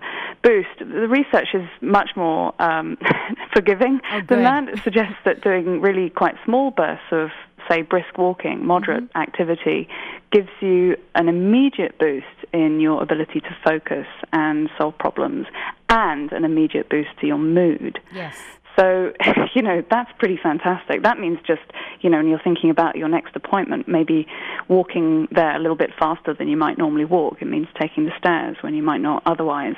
boost. 0.44 0.78
The 0.78 1.08
research 1.08 1.48
is 1.54 1.66
much 1.80 2.10
more 2.14 2.54
um, 2.62 2.96
forgiving 3.52 4.00
Oh, 4.12 4.20
than 4.28 4.44
that. 4.44 4.68
It 4.68 4.82
suggests 4.84 5.16
that 5.24 5.40
doing 5.42 5.80
really 5.80 6.10
quite 6.10 6.36
small 6.44 6.70
bursts 6.70 7.06
of, 7.10 7.30
say, 7.68 7.82
brisk 7.82 8.16
walking, 8.16 8.64
moderate 8.64 9.04
Mm-hmm. 9.04 9.18
activity, 9.20 9.88
gives 10.30 10.50
you 10.60 10.96
an 11.16 11.28
immediate 11.28 11.98
boost 11.98 12.26
in 12.52 12.78
your 12.80 13.02
ability 13.02 13.40
to 13.40 13.56
focus 13.64 14.06
and 14.32 14.68
solve 14.78 14.96
problems, 14.98 15.46
and 15.88 16.30
an 16.32 16.44
immediate 16.44 16.88
boost 16.88 17.10
to 17.20 17.26
your 17.26 17.38
mood. 17.38 17.98
Yes. 18.12 18.36
So, 18.78 19.12
you 19.54 19.62
know, 19.62 19.82
that's 19.90 20.10
pretty 20.18 20.38
fantastic. 20.42 21.02
That 21.02 21.18
means 21.18 21.38
just, 21.46 21.62
you 22.00 22.10
know, 22.10 22.18
when 22.18 22.28
you're 22.28 22.40
thinking 22.42 22.70
about 22.70 22.96
your 22.96 23.08
next 23.08 23.36
appointment, 23.36 23.86
maybe 23.88 24.26
walking 24.68 25.28
there 25.30 25.54
a 25.54 25.58
little 25.58 25.76
bit 25.76 25.90
faster 25.98 26.34
than 26.34 26.48
you 26.48 26.56
might 26.56 26.78
normally 26.78 27.04
walk. 27.04 27.40
It 27.40 27.46
means 27.46 27.68
taking 27.80 28.04
the 28.04 28.12
stairs 28.18 28.56
when 28.62 28.74
you 28.74 28.82
might 28.82 29.00
not 29.00 29.22
otherwise. 29.26 29.76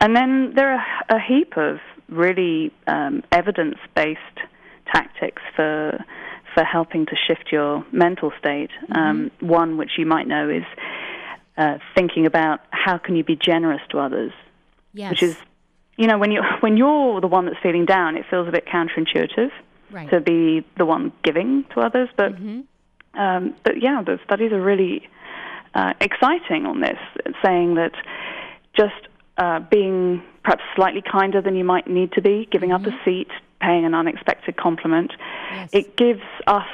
And 0.00 0.16
then 0.16 0.52
there 0.54 0.74
are 0.74 0.84
a 1.08 1.20
heap 1.20 1.56
of 1.56 1.78
really 2.08 2.72
um, 2.86 3.22
evidence 3.32 3.76
based 3.94 4.20
tactics 4.92 5.42
for 5.56 6.04
for 6.54 6.62
helping 6.62 7.04
to 7.04 7.16
shift 7.26 7.50
your 7.50 7.84
mental 7.90 8.32
state. 8.38 8.70
Um, 8.94 9.32
one 9.40 9.76
which 9.76 9.92
you 9.98 10.06
might 10.06 10.28
know 10.28 10.48
is 10.48 10.62
uh, 11.56 11.78
thinking 11.96 12.26
about 12.26 12.60
how 12.70 12.96
can 12.96 13.16
you 13.16 13.24
be 13.24 13.36
generous 13.36 13.80
to 13.90 13.98
others, 13.98 14.32
Yes. 14.92 15.10
which 15.10 15.22
is, 15.22 15.36
you 15.96 16.06
know, 16.06 16.18
when 16.18 16.30
you 16.30 16.42
when 16.60 16.76
you're 16.76 17.20
the 17.20 17.26
one 17.26 17.46
that's 17.46 17.58
feeling 17.62 17.84
down, 17.86 18.16
it 18.16 18.24
feels 18.30 18.48
a 18.48 18.52
bit 18.52 18.66
counterintuitive 18.66 19.50
right. 19.90 20.10
to 20.10 20.20
be 20.20 20.64
the 20.76 20.84
one 20.84 21.12
giving 21.22 21.64
to 21.74 21.80
others. 21.80 22.08
But 22.16 22.32
hmm 22.36 22.60
um, 23.14 23.54
but 23.62 23.80
yeah, 23.80 24.02
the 24.04 24.18
studies 24.24 24.50
are 24.50 24.60
really 24.60 25.08
uh, 25.72 25.92
exciting 26.00 26.66
on 26.66 26.80
this, 26.80 26.98
saying 27.44 27.74
that 27.76 27.92
just 28.76 29.06
uh, 29.38 29.60
being 29.60 30.20
perhaps 30.42 30.64
slightly 30.74 31.00
kinder 31.00 31.40
than 31.40 31.54
you 31.54 31.62
might 31.62 31.86
need 31.86 32.10
to 32.12 32.20
be, 32.20 32.48
giving 32.50 32.72
up 32.72 32.84
a 32.86 32.90
seat, 33.04 33.28
paying 33.60 33.84
an 33.84 33.94
unexpected 33.94 34.56
compliment, 34.56 35.12
Yes. 35.52 35.70
it 35.72 35.96
gives 35.96 36.22
us 36.48 36.66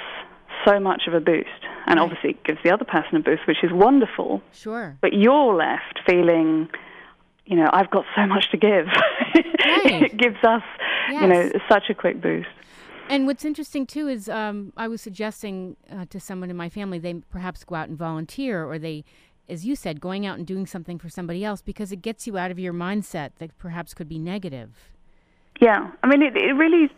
so 0.64 0.80
much 0.80 1.02
of 1.06 1.12
a 1.12 1.20
boost. 1.20 1.48
And 1.86 1.98
Right. 1.98 2.04
obviously, 2.04 2.30
it 2.30 2.44
gives 2.44 2.58
the 2.62 2.70
other 2.70 2.86
person 2.86 3.16
a 3.16 3.20
boost, 3.20 3.46
which 3.46 3.62
is 3.62 3.70
wonderful. 3.70 4.42
Sure. 4.52 4.96
But 5.02 5.12
you're 5.12 5.54
left 5.54 6.00
feeling, 6.06 6.68
you 7.50 7.56
know, 7.56 7.68
I've 7.72 7.90
got 7.90 8.04
so 8.14 8.26
much 8.26 8.48
to 8.52 8.56
give. 8.56 8.86
it 9.34 10.16
gives 10.16 10.42
us, 10.44 10.62
you 11.10 11.26
know, 11.26 11.50
such 11.68 11.90
a 11.90 11.94
quick 11.94 12.22
boost. 12.22 12.48
And 13.08 13.26
what's 13.26 13.44
interesting 13.44 13.86
too 13.86 14.06
is 14.06 14.28
um, 14.28 14.72
I 14.76 14.86
was 14.86 15.02
suggesting 15.02 15.76
uh, 15.90 16.04
to 16.10 16.20
someone 16.20 16.48
in 16.48 16.56
my 16.56 16.68
family 16.68 17.00
they 17.00 17.14
perhaps 17.28 17.64
go 17.64 17.74
out 17.74 17.88
and 17.88 17.98
volunteer, 17.98 18.64
or 18.64 18.78
they, 18.78 19.04
as 19.48 19.66
you 19.66 19.74
said, 19.74 20.00
going 20.00 20.24
out 20.26 20.38
and 20.38 20.46
doing 20.46 20.64
something 20.64 20.96
for 20.96 21.08
somebody 21.08 21.44
else 21.44 21.60
because 21.60 21.90
it 21.90 22.02
gets 22.02 22.24
you 22.28 22.38
out 22.38 22.52
of 22.52 22.58
your 22.60 22.72
mindset 22.72 23.30
that 23.38 23.58
perhaps 23.58 23.94
could 23.94 24.08
be 24.08 24.20
negative. 24.20 24.70
Yeah, 25.60 25.90
I 26.04 26.06
mean, 26.06 26.22
it, 26.22 26.36
it 26.36 26.52
really. 26.52 26.88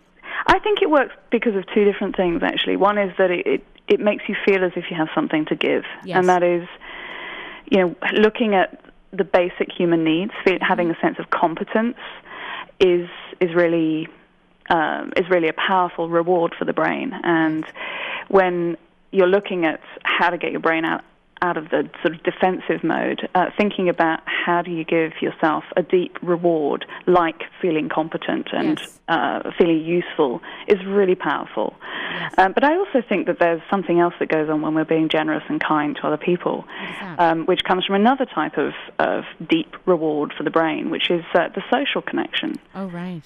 I 0.48 0.58
think 0.58 0.82
it 0.82 0.90
works 0.90 1.14
because 1.30 1.56
of 1.56 1.64
two 1.74 1.84
different 1.86 2.14
things. 2.14 2.42
Actually, 2.42 2.76
one 2.76 2.98
is 2.98 3.10
that 3.16 3.30
it, 3.30 3.46
it 3.46 3.64
it 3.88 4.00
makes 4.00 4.24
you 4.28 4.36
feel 4.44 4.62
as 4.64 4.72
if 4.76 4.84
you 4.90 4.96
have 4.98 5.08
something 5.14 5.46
to 5.46 5.56
give, 5.56 5.84
Yes. 6.04 6.18
and 6.18 6.28
that 6.28 6.42
is, 6.42 6.68
you 7.70 7.78
know, 7.78 7.96
looking 8.12 8.54
at 8.54 8.81
the 9.12 9.24
basic 9.24 9.70
human 9.70 10.04
needs, 10.04 10.32
having 10.60 10.90
a 10.90 10.98
sense 11.00 11.18
of 11.18 11.30
competence, 11.30 11.98
is 12.80 13.08
is 13.40 13.54
really 13.54 14.08
um, 14.70 15.12
is 15.16 15.28
really 15.28 15.48
a 15.48 15.52
powerful 15.54 16.08
reward 16.08 16.54
for 16.58 16.64
the 16.64 16.72
brain. 16.72 17.12
And 17.22 17.64
when 18.28 18.76
you're 19.10 19.28
looking 19.28 19.66
at 19.66 19.80
how 20.02 20.30
to 20.30 20.38
get 20.38 20.52
your 20.52 20.60
brain 20.60 20.84
out 20.84 21.02
out 21.42 21.56
of 21.56 21.64
the 21.70 21.90
sort 22.02 22.14
of 22.14 22.22
defensive 22.22 22.82
mode, 22.84 23.28
uh, 23.34 23.46
thinking 23.58 23.88
about 23.88 24.20
how 24.24 24.62
do 24.62 24.70
you 24.70 24.84
give 24.84 25.10
yourself 25.20 25.64
a 25.76 25.82
deep 25.82 26.16
reward, 26.22 26.86
like 27.06 27.42
feeling 27.60 27.88
competent 27.88 28.48
and 28.52 28.78
Yes. 28.78 29.00
uh, 29.08 29.50
feeling 29.58 29.84
useful, 29.84 30.40
is 30.68 30.78
really 30.86 31.16
powerful. 31.16 31.74
Yes. 32.14 32.34
Um, 32.38 32.52
but 32.52 32.62
I 32.64 32.76
also 32.76 33.02
think 33.08 33.26
that 33.26 33.38
there's 33.40 33.60
something 33.70 33.98
else 33.98 34.14
that 34.20 34.28
goes 34.28 34.48
on 34.48 34.62
when 34.62 34.74
we're 34.74 34.84
being 34.84 35.08
generous 35.08 35.42
and 35.48 35.60
kind 35.62 35.96
to 35.96 36.06
other 36.06 36.16
people, 36.16 36.64
um, 37.18 37.44
which 37.46 37.64
comes 37.64 37.84
from 37.84 37.96
another 37.96 38.24
type 38.24 38.56
of, 38.56 38.72
of 39.00 39.24
deep 39.48 39.74
reward 39.84 40.32
for 40.36 40.44
the 40.44 40.50
brain, 40.50 40.90
which 40.90 41.10
is 41.10 41.24
uh, 41.34 41.48
the 41.54 41.62
social 41.72 42.02
connection 42.02 42.54
Oh, 42.74 42.86
right. 42.86 43.22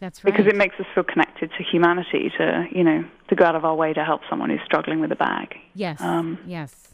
That's 0.00 0.22
right. 0.22 0.32
because 0.32 0.46
it 0.46 0.56
makes 0.56 0.78
us 0.78 0.86
feel 0.94 1.04
connected 1.04 1.50
to 1.56 1.62
humanity 1.64 2.30
to 2.36 2.66
you 2.72 2.84
know 2.84 3.04
to 3.28 3.34
go 3.34 3.44
out 3.44 3.54
of 3.56 3.64
our 3.64 3.74
way 3.74 3.92
to 3.94 4.04
help 4.04 4.20
someone 4.28 4.50
who's 4.50 4.60
struggling 4.64 5.00
with 5.00 5.10
a 5.12 5.16
bag 5.16 5.54
Yes. 5.74 6.00
Um, 6.00 6.38
yes. 6.46 6.93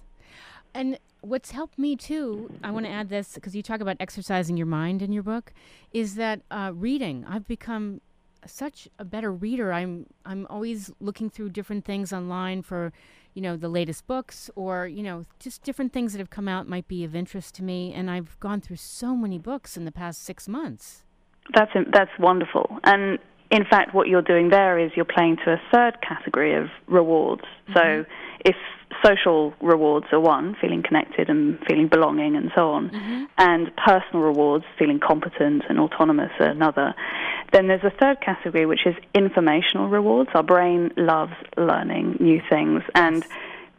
And 0.75 0.99
what's 1.21 1.50
helped 1.50 1.79
me 1.79 1.97
too, 1.97 2.50
I 2.62 2.71
want 2.71 2.87
to 2.87 2.93
add 2.93 3.09
this 3.09 3.35
because 3.35 3.55
you 3.57 3.62
talk 3.62 3.81
about 3.81 3.97
exercising 4.00 4.57
your 4.57 4.67
mind 4.67 5.03
in 5.03 5.12
your 5.12 5.23
book, 5.23 5.53
is 5.93 6.15
that 6.17 6.41
uh, 6.50 6.73
reading. 6.75 7.25
I've 7.29 7.47
become 7.47 8.00
such 8.47 8.89
a 8.99 9.05
better 9.05 9.33
reader. 9.33 9.73
I'm 9.73 10.07
I'm 10.25 10.47
always 10.49 10.91
looking 11.00 11.29
through 11.29 11.50
different 11.50 11.85
things 11.85 12.12
online 12.12 12.62
for, 12.62 12.93
you 13.35 13.43
know, 13.43 13.57
the 13.57 13.69
latest 13.69 14.07
books 14.07 14.49
or 14.57 14.87
you 14.87 15.03
know 15.03 15.27
just 15.39 15.62
different 15.62 15.93
things 15.93 16.12
that 16.12 16.19
have 16.21 16.31
come 16.31 16.49
out 16.49 16.67
might 16.69 16.89
be 16.89 17.05
of 17.05 17.15
interest 17.15 17.55
to 17.57 17.65
me. 17.65 17.93
And 17.93 18.11
I've 18.11 18.39
gone 18.41 18.61
through 18.61 18.77
so 18.77 19.15
many 19.15 19.39
books 19.39 19.77
in 19.77 19.85
the 19.85 19.93
past 19.93 20.23
six 20.23 20.49
months. 20.49 21.05
that's 21.55 21.73
that's 21.93 22.11
wonderful 22.19 22.79
and 22.85 23.19
in 23.50 23.65
fact 23.65 23.95
what 23.95 24.07
you're 24.09 24.23
doing 24.23 24.50
there 24.50 24.79
is 24.79 24.91
you're 24.95 25.05
playing 25.05 25.37
to 25.45 25.53
a 25.53 25.61
third 25.73 25.95
category 26.07 26.55
of 26.55 26.69
rewards 26.87 27.43
so 27.75 28.05
if 28.45 28.57
social 29.04 29.54
rewards 29.61 30.06
are 30.12 30.20
one 30.20 30.56
feeling 30.61 30.82
connected 30.82 31.28
and 31.28 31.59
feeling 31.66 31.88
belonging 31.88 32.37
and 32.37 32.50
so 32.54 32.70
on. 32.70 32.90
Mm-hmm. 32.90 33.25
And 33.38 33.70
personal 33.76 34.23
rewards 34.23 34.64
feeling 34.78 35.00
competent 35.00 35.62
and 35.68 35.78
autonomous 35.78 36.30
are 36.38 36.50
another. 36.50 36.94
Then 37.52 37.68
there's 37.68 37.85
a 37.85 37.90
third 37.90 38.20
category 38.20 38.66
which 38.66 38.87
is 38.87 38.94
informational 39.14 39.88
rewards. 39.88 40.30
Our 40.35 40.42
brain 40.42 40.92
loves 40.97 41.35
learning 41.56 42.16
new 42.20 42.40
things. 42.49 42.82
And 42.94 43.25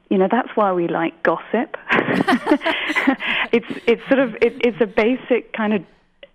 you 0.10 0.18
know 0.18 0.28
that's 0.30 0.50
why 0.56 0.74
we 0.74 0.88
like 0.88 1.24
gossip. 1.24 1.78
it's 3.52 3.80
it's 3.88 4.02
sort 4.08 4.20
of 4.20 4.36
it, 4.42 4.60
it's 4.66 4.82
a 4.82 4.86
basic 4.86 5.54
kind 5.54 5.74
of 5.74 5.84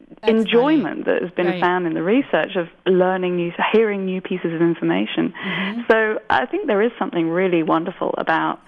That's 0.08 0.30
enjoyment 0.30 1.04
that 1.06 1.20
has 1.22 1.30
been 1.32 1.46
Right. 1.46 1.60
found 1.60 1.86
in 1.86 1.94
the 1.94 2.02
research 2.02 2.54
of 2.56 2.68
learning 2.86 3.36
new, 3.36 3.52
hearing 3.72 4.04
new 4.04 4.20
pieces 4.20 4.52
of 4.54 4.62
information. 4.62 5.32
Mm-hmm. 5.32 5.80
So 5.90 6.20
I 6.30 6.46
think 6.46 6.68
there 6.68 6.80
is 6.80 6.92
something 6.98 7.28
really 7.28 7.62
wonderful 7.62 8.14
about 8.16 8.60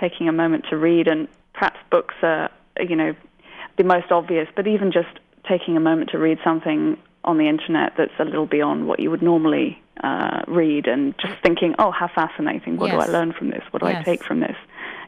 taking 0.00 0.28
a 0.28 0.32
moment 0.32 0.66
to 0.70 0.76
read, 0.76 1.06
and 1.06 1.28
perhaps 1.52 1.78
books 1.90 2.14
are 2.22 2.50
you 2.80 2.96
know 2.96 3.14
the 3.76 3.84
most 3.84 4.10
obvious, 4.10 4.48
but 4.56 4.66
even 4.66 4.90
just 4.90 5.20
taking 5.48 5.76
a 5.76 5.80
moment 5.80 6.10
to 6.10 6.18
read 6.18 6.38
something 6.42 6.96
on 7.24 7.38
the 7.38 7.48
internet 7.48 7.92
that's 7.96 8.12
a 8.18 8.24
little 8.24 8.46
beyond 8.46 8.86
what 8.86 9.00
you 9.00 9.10
would 9.10 9.22
normally 9.22 9.80
uh, 10.02 10.42
read, 10.48 10.86
and 10.86 11.14
just 11.18 11.34
thinking, 11.42 11.74
oh, 11.78 11.92
how 11.92 12.08
fascinating! 12.08 12.76
What 12.76 12.90
do 12.90 12.96
I 12.96 13.06
learn 13.06 13.32
from 13.32 13.50
this? 13.50 13.62
What 13.70 13.80
do 13.80 13.86
I 13.86 14.02
take 14.02 14.24
from 14.24 14.40
this? 14.40 14.56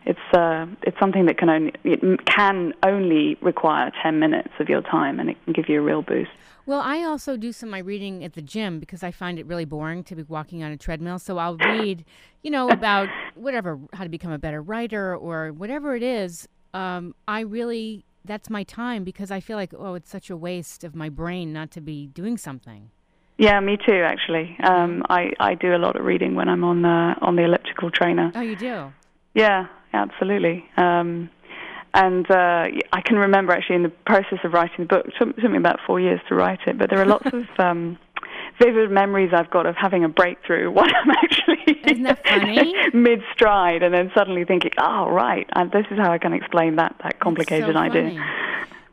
It's 0.06 0.18
uh, 0.32 0.66
it's 0.82 0.98
something 1.00 1.26
that 1.26 1.36
can 1.36 1.50
only 1.50 1.72
it 1.84 2.24
can 2.26 2.72
only 2.84 3.36
require 3.42 3.90
ten 4.02 4.20
minutes 4.20 4.52
of 4.60 4.68
your 4.68 4.82
time, 4.82 5.18
and 5.18 5.28
it 5.30 5.36
can 5.44 5.52
give 5.52 5.68
you 5.68 5.80
a 5.80 5.82
real 5.82 6.02
boost. 6.02 6.30
Well, 6.64 6.80
I 6.80 7.02
also 7.02 7.36
do 7.36 7.52
some 7.52 7.68
of 7.68 7.72
my 7.72 7.78
reading 7.78 8.24
at 8.24 8.34
the 8.34 8.42
gym 8.42 8.80
because 8.80 9.02
I 9.02 9.10
find 9.10 9.38
it 9.38 9.46
really 9.46 9.64
boring 9.64 10.02
to 10.04 10.16
be 10.16 10.22
walking 10.24 10.64
on 10.64 10.72
a 10.72 10.76
treadmill. 10.76 11.20
So 11.20 11.38
I'll 11.38 11.56
read, 11.56 12.04
you 12.42 12.50
know, 12.50 12.68
about 12.70 13.08
whatever, 13.34 13.78
how 13.92 14.02
to 14.02 14.10
become 14.10 14.32
a 14.32 14.38
better 14.38 14.60
writer 14.60 15.14
or 15.14 15.52
whatever 15.52 15.94
it 15.94 16.02
is. 16.02 16.48
Um, 16.74 17.14
I 17.28 17.40
really, 17.40 18.04
that's 18.24 18.50
my 18.50 18.64
time 18.64 19.04
because 19.04 19.30
I 19.30 19.38
feel 19.38 19.56
like, 19.56 19.72
oh, 19.78 19.94
it's 19.94 20.10
such 20.10 20.28
a 20.28 20.36
waste 20.36 20.82
of 20.82 20.96
my 20.96 21.08
brain 21.08 21.52
not 21.52 21.70
to 21.72 21.80
be 21.80 22.08
doing 22.08 22.36
something. 22.36 22.90
Yeah, 23.38 23.60
me 23.60 23.76
too. 23.76 24.02
Actually, 24.04 24.56
um, 24.64 25.02
I 25.10 25.32
I 25.38 25.54
do 25.54 25.74
a 25.74 25.78
lot 25.78 25.96
of 25.96 26.04
reading 26.04 26.34
when 26.34 26.48
I'm 26.48 26.64
on 26.64 26.84
uh, 26.84 27.14
on 27.20 27.36
the 27.36 27.44
elliptical 27.44 27.90
trainer. 27.90 28.32
Oh, 28.34 28.40
you 28.40 28.56
do? 28.56 28.92
Yeah, 29.34 29.66
absolutely. 29.92 30.64
Um, 30.76 31.30
and 31.94 32.30
uh, 32.30 32.66
I 32.92 33.00
can 33.00 33.16
remember 33.16 33.52
actually 33.52 33.76
in 33.76 33.82
the 33.82 33.92
process 34.04 34.38
of 34.44 34.52
writing 34.52 34.76
the 34.80 34.84
book, 34.84 35.06
it 35.06 35.14
took, 35.18 35.34
took 35.36 35.50
me 35.50 35.56
about 35.56 35.78
four 35.86 35.98
years 35.98 36.20
to 36.28 36.34
write 36.34 36.60
it, 36.66 36.78
but 36.78 36.90
there 36.90 37.00
are 37.00 37.06
lots 37.06 37.26
of 37.32 37.44
um, 37.58 37.98
vivid 38.60 38.90
memories 38.90 39.30
I've 39.32 39.50
got 39.50 39.66
of 39.66 39.76
having 39.76 40.04
a 40.04 40.08
breakthrough 40.08 40.70
while 40.72 40.86
I'm 40.86 41.10
actually 41.10 41.80
Isn't 41.90 42.02
that 42.02 42.26
funny? 42.26 42.74
mid 42.94 43.22
stride, 43.32 43.82
and 43.82 43.94
then 43.94 44.10
suddenly 44.14 44.44
thinking, 44.44 44.72
"Oh, 44.78 45.08
right, 45.08 45.48
and 45.54 45.70
this 45.72 45.86
is 45.90 45.98
how 45.98 46.12
I 46.12 46.18
can 46.18 46.32
explain 46.32 46.76
that 46.76 46.96
that 47.02 47.18
complicated 47.20 47.74
so 47.74 47.80
idea." 47.80 48.22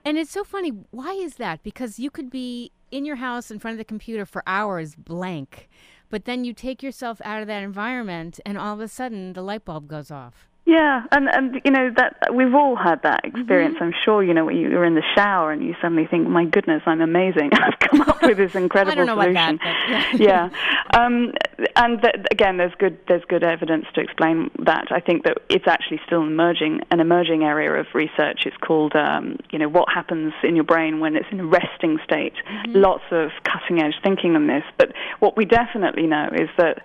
And 0.05 0.17
it's 0.17 0.31
so 0.31 0.43
funny. 0.43 0.71
Why 0.91 1.13
is 1.13 1.35
that? 1.35 1.63
Because 1.63 1.97
you 1.97 2.09
could 2.09 2.29
be 2.29 2.71
in 2.91 3.05
your 3.05 3.15
house 3.17 3.49
in 3.49 3.59
front 3.59 3.73
of 3.73 3.77
the 3.77 3.85
computer 3.85 4.25
for 4.25 4.43
hours 4.45 4.95
blank, 4.95 5.69
but 6.09 6.25
then 6.25 6.43
you 6.43 6.53
take 6.53 6.83
yourself 6.83 7.21
out 7.25 7.41
of 7.41 7.47
that 7.47 7.63
environment 7.63 8.39
and 8.45 8.57
all 8.57 8.73
of 8.73 8.79
a 8.79 8.87
sudden 8.87 9.33
the 9.33 9.41
light 9.41 9.65
bulb 9.65 9.87
goes 9.87 10.11
off. 10.11 10.49
Yeah, 10.65 11.03
and 11.11 11.27
and 11.27 11.61
you 11.65 11.71
know 11.71 11.91
that 11.97 12.33
we've 12.33 12.53
all 12.53 12.77
had 12.77 13.01
that 13.03 13.25
experience. 13.25 13.75
Mm-hmm. 13.75 13.83
I'm 13.83 13.93
sure 14.05 14.23
you 14.23 14.33
know 14.33 14.45
when 14.45 14.55
you're 14.55 14.85
in 14.85 14.95
the 14.95 15.03
shower 15.13 15.51
and 15.51 15.61
you 15.61 15.75
suddenly 15.81 16.07
think, 16.07 16.25
"My 16.29 16.45
goodness, 16.45 16.81
I'm 16.85 17.01
amazing! 17.01 17.49
I've 17.53 17.77
come 17.79 17.99
up 17.99 18.21
with 18.21 18.37
this 18.37 18.55
incredible 18.55 18.91
I 18.93 18.95
don't 18.95 19.05
know 19.07 19.21
solution." 19.21 19.59
that, 19.61 20.13
yeah. 20.17 20.49
yeah, 20.93 20.97
um, 20.97 21.33
and 21.75 22.01
th- 22.01 22.15
again, 22.31 22.55
there's 22.55 22.73
good 22.79 22.97
there's 23.09 23.25
good 23.25 23.43
evidence 23.43 23.87
to 23.95 24.01
explain 24.01 24.51
that. 24.59 24.87
I 24.89 25.01
think 25.01 25.25
that 25.25 25.39
it's 25.49 25.67
actually 25.67 25.99
still 26.05 26.21
emerging 26.21 26.79
an 26.91 27.01
emerging 27.01 27.43
area 27.43 27.73
of 27.73 27.87
research. 27.93 28.45
It's 28.45 28.57
called 28.57 28.95
um, 28.95 29.39
you 29.51 29.59
know 29.59 29.67
what 29.67 29.89
happens 29.93 30.31
in 30.43 30.55
your 30.55 30.65
brain 30.65 31.01
when 31.01 31.17
it's 31.17 31.27
in 31.29 31.41
a 31.41 31.45
resting 31.45 31.99
state. 32.05 32.35
Mm-hmm. 32.49 32.77
Lots 32.79 33.03
of 33.11 33.31
cutting 33.43 33.83
edge 33.83 33.95
thinking 34.01 34.37
on 34.37 34.47
this, 34.47 34.63
but 34.77 34.93
what 35.19 35.35
we 35.35 35.43
definitely 35.43 36.07
know 36.07 36.29
is 36.33 36.47
that 36.57 36.81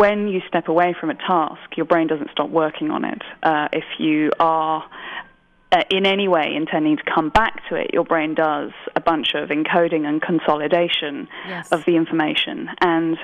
when 0.00 0.28
you 0.28 0.40
step 0.48 0.66
away 0.68 0.94
from 0.98 1.10
a 1.10 1.14
task, 1.14 1.76
your 1.76 1.84
brain 1.84 2.06
doesn't 2.06 2.30
stop 2.32 2.48
working 2.48 2.90
on 2.90 3.04
it. 3.04 3.20
Uh, 3.42 3.68
if 3.70 3.84
you 3.98 4.30
are 4.40 4.82
uh, 5.72 5.82
in 5.90 6.06
any 6.06 6.26
way 6.26 6.54
intending 6.56 6.96
to 6.96 7.02
come 7.04 7.28
back 7.28 7.60
to 7.68 7.74
it, 7.74 7.90
your 7.92 8.04
brain 8.04 8.34
does 8.34 8.70
a 8.96 9.00
bunch 9.00 9.34
of 9.34 9.50
encoding 9.50 10.06
and 10.06 10.22
consolidation 10.22 11.28
Yes. 11.46 11.70
of 11.70 11.84
the 11.84 11.96
information. 11.96 12.70
And 12.80 13.18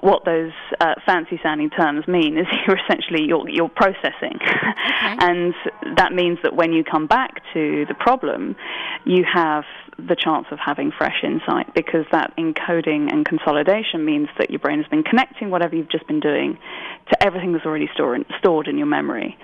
what 0.00 0.24
those 0.24 0.52
uh, 0.80 0.94
fancy 1.04 1.38
sounding 1.42 1.68
terms 1.68 2.08
mean 2.08 2.38
is 2.38 2.46
you're 2.66 2.78
essentially 2.78 3.26
you're, 3.26 3.46
you're 3.46 3.68
processing. 3.68 4.38
and 5.02 5.52
that 5.96 6.14
means 6.14 6.38
that 6.42 6.56
when 6.56 6.72
you 6.72 6.84
come 6.84 7.06
back 7.06 7.42
to 7.52 7.84
the 7.86 7.94
problem, 7.94 8.56
you 9.04 9.24
have 9.30 9.64
the 9.98 10.16
chance 10.16 10.46
of 10.52 10.58
having 10.64 10.92
fresh 10.96 11.24
insight 11.24 11.74
because 11.74 12.04
that 12.12 12.32
encoding 12.38 13.12
and 13.12 13.26
consolidation 13.26 14.04
means 14.04 14.28
that 14.38 14.48
your 14.50 14.60
brain 14.60 14.78
has 14.78 14.86
been 14.88 15.02
connecting 15.02 15.50
whatever 15.50 15.74
you've 15.74 15.90
just 15.90 16.06
been 16.06 16.20
doing 16.20 16.56
to 17.10 17.22
everything 17.26 17.52
that's 17.52 17.66
already 17.66 17.88
stored, 17.94 18.24
stored 18.38 18.68
in 18.68 18.78
your 18.78 18.86
memory. 18.86 19.36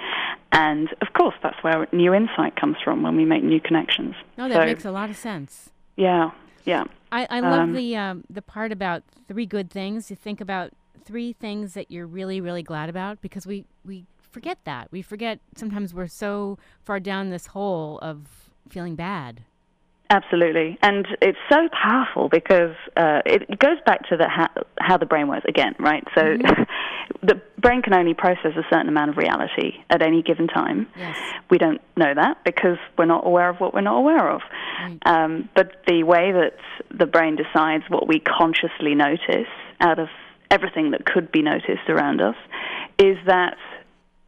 And 0.53 0.89
of 1.03 1.13
course, 1.13 1.35
that's 1.43 1.57
where 1.63 1.89
new 1.93 2.15
insight 2.15 2.55
comes 2.55 2.77
from 2.85 3.03
when 3.03 3.17
we 3.17 3.25
make 3.25 3.43
new 3.43 3.61
connections. 3.61 4.15
No, 4.39 4.49
that 4.49 4.55
So, 4.55 4.65
makes 4.65 4.85
a 4.85 4.93
lot 4.93 5.11
of 5.11 5.17
sense. 5.17 5.71
yeah, 5.97 6.31
yeah. 6.65 6.85
I, 7.11 7.27
I 7.31 7.41
love 7.41 7.61
Um, 7.61 7.73
the 7.73 7.97
um, 7.97 8.25
the 8.31 8.43
part 8.43 8.71
about 8.73 9.03
three 9.29 9.47
good 9.47 9.71
things. 9.71 10.11
You 10.11 10.17
think 10.17 10.41
about 10.41 10.71
three 11.05 11.33
things 11.33 11.75
that 11.75 11.91
you're 11.91 12.07
really 12.07 12.41
really 12.41 12.63
glad 12.63 12.89
about 12.89 13.21
because 13.21 13.47
we 13.47 13.65
we 13.85 14.07
forget 14.31 14.59
that. 14.65 14.89
We 14.91 15.03
forget 15.03 15.41
sometimes 15.57 15.93
we're 15.93 16.07
so 16.09 16.59
far 16.83 17.01
down 17.01 17.31
this 17.31 17.47
hole 17.49 17.99
of 18.01 18.51
feeling 18.69 18.95
bad. 18.97 19.43
Absolutely, 20.11 20.79
and 20.83 21.07
it's 21.23 21.39
so 21.51 21.69
powerful 21.73 22.29
because 22.29 22.75
uh, 22.97 23.23
it 23.25 23.59
goes 23.59 23.79
back 23.87 24.07
to 24.11 24.17
the 24.17 24.29
how, 24.29 24.49
how 24.79 24.99
the 24.99 25.07
brain 25.07 25.29
works 25.29 25.47
again, 25.49 25.75
right? 25.79 26.05
So 26.15 26.37
the 27.23 27.41
brain 27.59 27.81
can 27.81 27.95
only 27.95 28.13
process 28.13 28.53
a 28.55 28.63
certain 28.71 28.89
amount 28.89 29.11
of 29.11 29.17
reality 29.17 29.73
at 29.89 30.03
any 30.03 30.23
given 30.23 30.47
time. 30.47 30.87
Yes. 30.97 31.17
We 31.51 31.57
don't 31.57 31.81
know 31.97 32.13
that 32.15 32.45
because 32.45 32.77
we're 32.99 33.07
not 33.07 33.27
aware 33.27 33.49
of 33.49 33.57
what 33.61 33.73
we're 33.73 33.81
not 33.81 33.97
aware 33.97 34.31
of. 34.31 34.43
Um, 35.07 35.49
but 35.55 35.73
the 35.87 36.03
way 36.03 36.33
that 36.33 36.59
the 36.97 37.07
brain 37.07 37.37
decides 37.37 37.85
what 37.89 38.07
we 38.07 38.21
consciously 38.21 38.95
notice 38.95 39.49
out 39.81 39.99
of 39.99 40.09
everything 40.51 40.91
that 40.91 41.07
could 41.07 41.33
be 41.33 41.41
noticed 41.41 41.89
around 41.89 42.21
us 42.21 42.37
is 42.99 43.17
that 43.27 43.57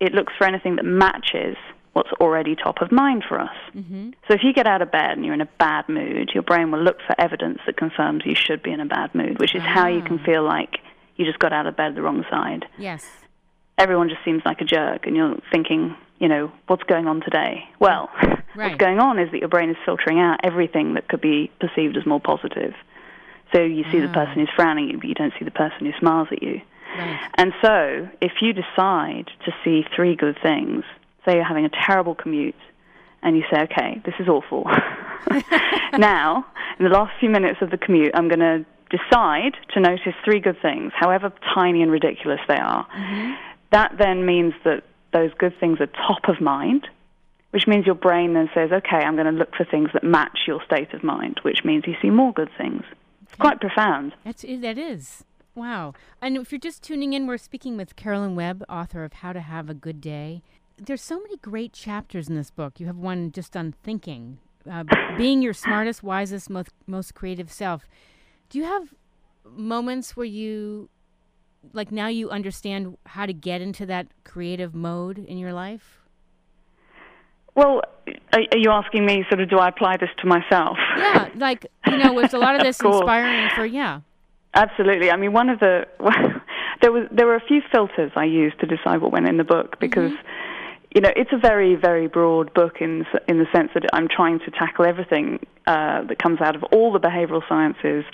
it 0.01 0.13
looks 0.13 0.33
for 0.39 0.47
anything 0.47 0.77
that 0.77 0.85
matches 0.85 1.57
what's 1.97 2.13
already 2.21 2.55
top 2.55 2.83
of 2.83 2.93
mind 2.93 3.25
for 3.27 3.41
us. 3.41 3.57
Mm-hmm. 3.75 4.11
So 4.29 4.35
if 4.35 4.41
you 4.45 4.53
get 4.53 4.67
out 4.67 4.83
of 4.83 4.93
bed 4.93 5.13
and 5.13 5.25
you're 5.25 5.33
in 5.33 5.41
a 5.41 5.49
bad 5.59 5.89
mood, 5.89 6.31
your 6.35 6.43
brain 6.43 6.71
will 6.71 6.83
look 6.83 6.99
for 7.07 7.19
evidence 7.19 7.59
that 7.65 7.79
confirms 7.79 8.23
you 8.27 8.35
should 8.35 8.63
be 8.63 8.71
in 8.71 8.81
a 8.81 8.85
bad 8.85 9.15
mood, 9.15 9.39
which 9.39 9.55
is 9.55 9.63
how 9.63 9.89
you 9.89 10.03
can 10.03 10.21
ah. 10.21 10.27
feel 10.27 10.43
like 10.45 10.77
you 11.17 11.25
just 11.25 11.39
got 11.39 11.55
out 11.55 11.67
of 11.67 11.75
bed 11.75 11.95
the 11.95 12.03
wrong 12.03 12.23
side. 12.29 12.67
Yes. 12.77 13.07
Everyone 13.79 14.11
just 14.11 14.23
seems 14.27 14.43
like 14.45 14.61
a 14.61 14.65
jerk, 14.65 15.07
and 15.07 15.17
you're 15.17 15.39
thinking, 15.51 15.97
you 16.19 16.29
know, 16.29 16.53
what's 16.67 16.83
going 16.83 17.07
on 17.07 17.23
today? 17.23 17.65
Well, 17.81 18.11
Right. 18.55 18.71
what's 18.71 18.81
going 18.81 18.99
on 19.01 19.19
is 19.19 19.31
that 19.33 19.39
your 19.39 19.49
brain 19.49 19.71
is 19.71 19.77
filtering 19.85 20.19
out 20.19 20.41
everything 20.43 20.95
that 20.95 21.09
could 21.09 21.21
be 21.21 21.51
perceived 21.61 21.97
as 21.97 22.07
more 22.07 22.21
positive. 22.21 22.75
So 23.55 23.63
you 23.63 23.85
see 23.91 24.01
the 24.01 24.09
person 24.09 24.33
ah. 24.33 24.35
who's 24.35 24.51
frowning 24.55 24.89
at 24.89 24.93
you, 24.93 24.99
but 24.99 25.09
you 25.09 25.15
don't 25.15 25.33
see 25.39 25.47
the 25.47 25.51
person 25.51 25.87
who 25.87 25.93
smiles 25.99 26.29
at 26.31 26.43
you. 26.43 26.61
Right. 26.99 27.21
And 27.35 27.53
so, 27.63 28.09
if 28.21 28.33
you 28.43 28.53
decide 28.53 29.31
to 29.45 29.53
see 29.65 29.85
three 29.95 30.15
good 30.15 30.39
things, 30.43 30.85
say 31.27 31.35
you're 31.35 31.45
having 31.45 31.65
a 31.65 31.71
terrible 31.87 32.15
commute, 32.15 32.55
and 33.23 33.37
you 33.37 33.43
say, 33.53 33.63
okay, 33.63 34.01
this 34.05 34.15
is 34.21 34.29
awful. 34.29 34.65
now, 35.99 36.47
in 36.79 36.85
the 36.85 36.91
last 36.91 37.13
few 37.19 37.29
minutes 37.29 37.59
of 37.61 37.71
the 37.71 37.77
commute, 37.77 38.13
I'm 38.15 38.29
going 38.29 38.41
to 38.41 38.65
decide 38.91 39.57
to 39.75 39.81
notice 39.81 40.15
three 40.25 40.41
good 40.41 40.57
things, 40.63 40.93
however 40.95 41.33
tiny 41.55 41.83
and 41.83 41.91
ridiculous 41.91 42.41
they 42.49 42.57
are. 42.57 42.87
Mm-hmm. 42.87 43.33
That 43.73 43.93
then 43.99 44.25
means 44.25 44.55
that 44.65 44.85
those 45.13 45.31
good 45.39 45.59
things 45.59 45.81
are 45.81 45.87
top 45.87 46.29
of 46.29 46.41
mind, 46.41 46.87
which 47.51 47.67
means 47.67 47.87
your 47.87 47.95
brain 47.95 48.35
then 48.35 48.49
says, 48.55 48.71
okay, 48.71 48.99
I'm 48.99 49.17
going 49.17 49.27
to 49.27 49.33
look 49.33 49.55
for 49.57 49.65
things 49.65 49.91
that 49.93 50.05
match 50.05 50.41
your 50.47 50.63
state 50.65 50.93
of 50.93 51.03
mind, 51.03 51.41
which 51.43 51.65
means 51.65 51.85
you 51.87 51.95
see 52.01 52.11
more 52.11 52.33
good 52.33 52.51
things. 52.57 52.83
It's 53.23 53.35
quite 53.37 53.61
profound. 53.61 54.15
That's 54.25 54.43
that 54.43 54.79
is. 54.79 55.25
Wow. 55.55 55.95
And 56.21 56.37
if 56.37 56.53
you're 56.53 56.59
just 56.59 56.83
tuning 56.83 57.15
in, 57.15 57.27
we're 57.27 57.39
speaking 57.39 57.77
with 57.77 57.97
Carolyn 57.97 58.37
Webb, 58.37 58.63
author 58.69 59.05
of 59.05 59.15
How 59.15 59.33
to 59.33 59.41
Have 59.41 59.71
a 59.71 59.75
Good 59.75 60.01
Day. 60.01 60.43
There's 60.79 61.03
so 61.03 61.19
many 61.21 61.37
great 61.39 61.73
chapters 61.73 62.29
in 62.29 62.35
this 62.37 62.51
book. 62.51 62.79
You 62.79 62.87
have 62.87 62.97
one 62.99 63.33
just 63.33 63.57
on 63.57 63.75
thinking, 63.83 64.39
uh, 64.71 64.85
being 65.17 65.41
your 65.41 65.55
smartest, 65.55 66.03
wisest, 66.03 66.51
most 66.51 66.71
most 66.87 67.15
creative 67.15 67.51
self. 67.51 67.87
Do 68.51 68.59
you 68.59 68.65
have 68.65 68.95
moments 69.45 70.17
where 70.17 70.27
you 70.27 70.89
like 71.73 71.91
now 71.91 72.09
you 72.09 72.31
understand 72.31 72.97
how 73.07 73.27
to 73.27 73.33
get 73.33 73.61
into 73.61 73.87
that 73.87 74.09
creative 74.25 74.75
mode 74.75 75.19
in 75.19 75.39
your 75.39 75.53
life? 75.53 76.01
Well, 77.55 77.81
are, 78.35 78.41
are 78.53 78.59
you 78.59 78.71
asking 78.71 79.07
me, 79.07 79.25
sort 79.31 79.41
of, 79.41 79.49
do 79.49 79.59
I 79.59 79.69
apply 79.69 79.97
this 79.97 80.11
to 80.19 80.27
myself? 80.27 80.77
Yeah, 80.99 81.31
like 81.37 81.67
you 81.87 81.97
know, 81.97 82.13
with 82.13 82.35
a 82.35 82.39
lot 82.39 82.55
of 82.55 82.61
this 82.65 82.79
course. 82.79 82.97
inspiring 82.97 83.49
for 83.55 83.65
yeah. 83.65 84.01
Absolutely. 84.55 85.11
I 85.11 85.17
mean, 85.17 85.33
one 85.33 85.49
of 85.49 85.59
the 85.61 85.87
there 86.81 86.93
was 86.93 87.09
there 87.11 87.27
were 87.27 87.37
a 87.37 87.47
few 87.47 87.63
filters 87.73 88.13
I 88.15 88.25
used 88.25 88.59
to 88.61 88.67
decide 88.67 89.01
what 89.01 89.13
went 89.13 89.29
in 89.29 89.37
the 89.37 89.45
book 89.45 89.79
because 89.81 90.13
you 90.97 91.03
know 91.03 91.13
it's 91.15 91.31
a 91.31 91.37
very 91.37 91.75
very 91.75 92.09
broad 92.09 92.53
book 92.55 92.81
in 92.81 93.05
in 93.29 93.39
the 93.39 93.45
sense 93.55 93.71
that 93.75 93.85
I'm 93.93 94.09
trying 94.09 94.39
to 94.41 94.51
tackle 94.51 94.87
everything 94.87 95.45
uh, 95.67 96.03
that 96.05 96.19
comes 96.19 96.41
out 96.41 96.57
of 96.57 96.63
all 96.73 96.91
the 96.91 96.99
behavioral 96.99 97.47
sciences, 97.47 98.05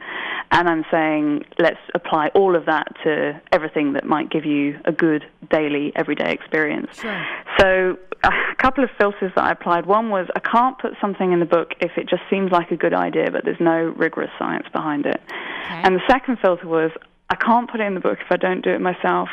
and 0.51 0.69
I'm 0.69 0.85
saying 0.91 1.45
let's 1.61 1.79
apply 1.95 2.29
all 2.35 2.57
of 2.57 2.67
that 2.67 2.89
to 3.05 3.41
everything 3.53 3.93
that 3.93 4.05
might 4.05 4.31
give 4.31 4.45
you 4.45 4.81
a 4.85 4.91
good 4.91 5.25
daily 5.49 5.93
everyday 5.95 6.33
experience. 6.33 6.99
Sure. 6.99 7.25
So 7.61 7.99
a 8.25 8.57
couple 8.57 8.83
of 8.83 8.91
filters 8.99 9.31
that 9.37 9.45
I 9.45 9.53
applied. 9.53 9.87
One 9.87 10.11
was 10.11 10.27
I 10.35 10.41
can't 10.41 10.77
put 10.79 10.95
something 11.01 11.33
in 11.33 11.39
the 11.39 11.47
book 11.47 11.75
if 11.81 11.93
it 11.97 12.09
just 12.09 12.23
seems 12.29 12.51
like 12.51 12.73
a 12.73 12.77
good 12.77 12.95
idea, 12.95 13.31
but 13.31 13.45
there's 13.45 13.61
no 13.61 13.95
rigorous 13.97 14.31
science 14.41 14.67
behind 14.73 15.07
it. 15.07 15.21
And 15.69 15.95
the 15.95 16.03
second 16.11 16.39
filter 16.43 16.67
was 16.67 16.91
I 17.31 17.37
can't 17.37 17.71
put 17.71 17.81
it 17.81 17.85
in 17.85 17.95
the 17.95 18.01
book 18.01 18.19
if 18.21 18.31
I 18.31 18.37
don't 18.37 18.63
do 18.63 18.71
it 18.71 18.81
myself. 18.81 19.29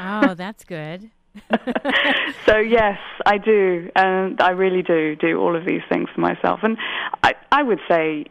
Oh, 0.00 0.34
that's 0.36 0.64
good. 0.64 1.10
so 2.46 2.58
yes, 2.58 2.98
I 3.26 3.38
do, 3.38 3.90
and 3.94 4.40
I 4.40 4.50
really 4.50 4.82
do 4.82 5.16
do 5.16 5.40
all 5.40 5.56
of 5.56 5.64
these 5.64 5.82
things 5.88 6.08
for 6.14 6.20
myself. 6.20 6.60
And 6.62 6.76
I, 7.22 7.34
I 7.52 7.62
would 7.62 7.80
say, 7.88 8.26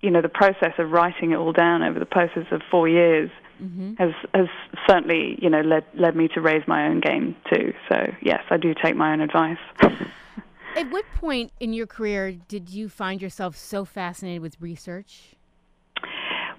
you 0.00 0.10
know, 0.10 0.22
the 0.22 0.28
process 0.28 0.72
of 0.78 0.90
writing 0.90 1.32
it 1.32 1.36
all 1.36 1.52
down 1.52 1.82
over 1.82 1.98
the 1.98 2.06
process 2.06 2.46
of 2.50 2.62
four 2.70 2.88
years 2.88 3.30
mm-hmm. 3.62 3.94
has 3.94 4.12
has 4.34 4.46
certainly, 4.86 5.38
you 5.40 5.50
know, 5.50 5.60
led 5.60 5.84
led 5.94 6.16
me 6.16 6.28
to 6.28 6.40
raise 6.40 6.66
my 6.66 6.86
own 6.86 7.00
game 7.00 7.36
too. 7.52 7.72
So 7.88 8.12
yes, 8.22 8.42
I 8.50 8.56
do 8.56 8.74
take 8.74 8.96
my 8.96 9.12
own 9.12 9.20
advice. 9.20 9.58
At 10.76 10.90
what 10.90 11.04
point 11.16 11.50
in 11.58 11.72
your 11.72 11.86
career 11.86 12.32
did 12.32 12.68
you 12.70 12.88
find 12.88 13.20
yourself 13.20 13.56
so 13.56 13.84
fascinated 13.84 14.42
with 14.42 14.60
research? 14.60 15.34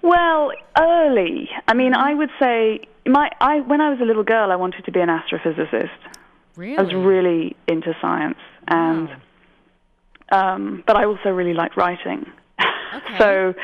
Well, 0.02 0.52
early. 0.78 1.48
I 1.68 1.74
mean, 1.74 1.92
mm-hmm. 1.92 2.02
I 2.02 2.14
would 2.14 2.30
say 2.38 2.80
my 3.12 3.30
I 3.40 3.60
when 3.60 3.80
I 3.80 3.90
was 3.90 4.00
a 4.00 4.04
little 4.04 4.24
girl, 4.24 4.50
I 4.50 4.56
wanted 4.56 4.84
to 4.84 4.92
be 4.92 5.00
an 5.00 5.08
astrophysicist. 5.08 5.88
Really? 6.56 6.78
I 6.78 6.82
was 6.82 6.94
really 6.94 7.56
into 7.68 7.94
science, 8.00 8.38
and 8.68 9.08
um, 10.30 10.84
but 10.86 10.96
I 10.96 11.04
also 11.04 11.30
really 11.30 11.54
liked 11.54 11.76
writing. 11.76 12.26
Okay. 12.60 13.18
so, 13.18 13.54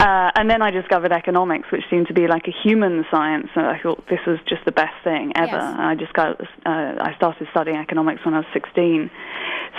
uh, 0.00 0.30
and 0.34 0.50
then 0.50 0.62
I 0.62 0.70
discovered 0.70 1.12
economics, 1.12 1.70
which 1.70 1.82
seemed 1.90 2.08
to 2.08 2.14
be 2.14 2.26
like 2.26 2.46
a 2.48 2.52
human 2.62 3.04
science, 3.10 3.48
and 3.54 3.66
I 3.66 3.78
thought 3.82 4.04
this 4.08 4.20
was 4.26 4.38
just 4.48 4.64
the 4.64 4.72
best 4.72 4.94
thing 5.04 5.32
ever. 5.36 5.56
Yes. 5.56 5.74
I 5.78 5.94
just 5.94 6.12
got 6.12 6.40
uh, 6.40 6.46
I 6.64 7.14
started 7.16 7.48
studying 7.50 7.76
economics 7.76 8.24
when 8.24 8.34
I 8.34 8.38
was 8.38 8.46
16. 8.52 9.10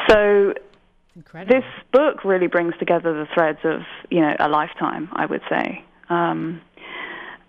So 0.07 0.53
Incredible. 1.15 1.55
this 1.55 1.65
book 1.91 2.23
really 2.23 2.47
brings 2.47 2.73
together 2.79 3.13
the 3.13 3.27
threads 3.33 3.59
of 3.63 3.81
you 4.09 4.21
know 4.21 4.35
a 4.39 4.47
lifetime, 4.47 5.09
I 5.13 5.25
would 5.25 5.41
say. 5.49 5.83
Um, 6.09 6.61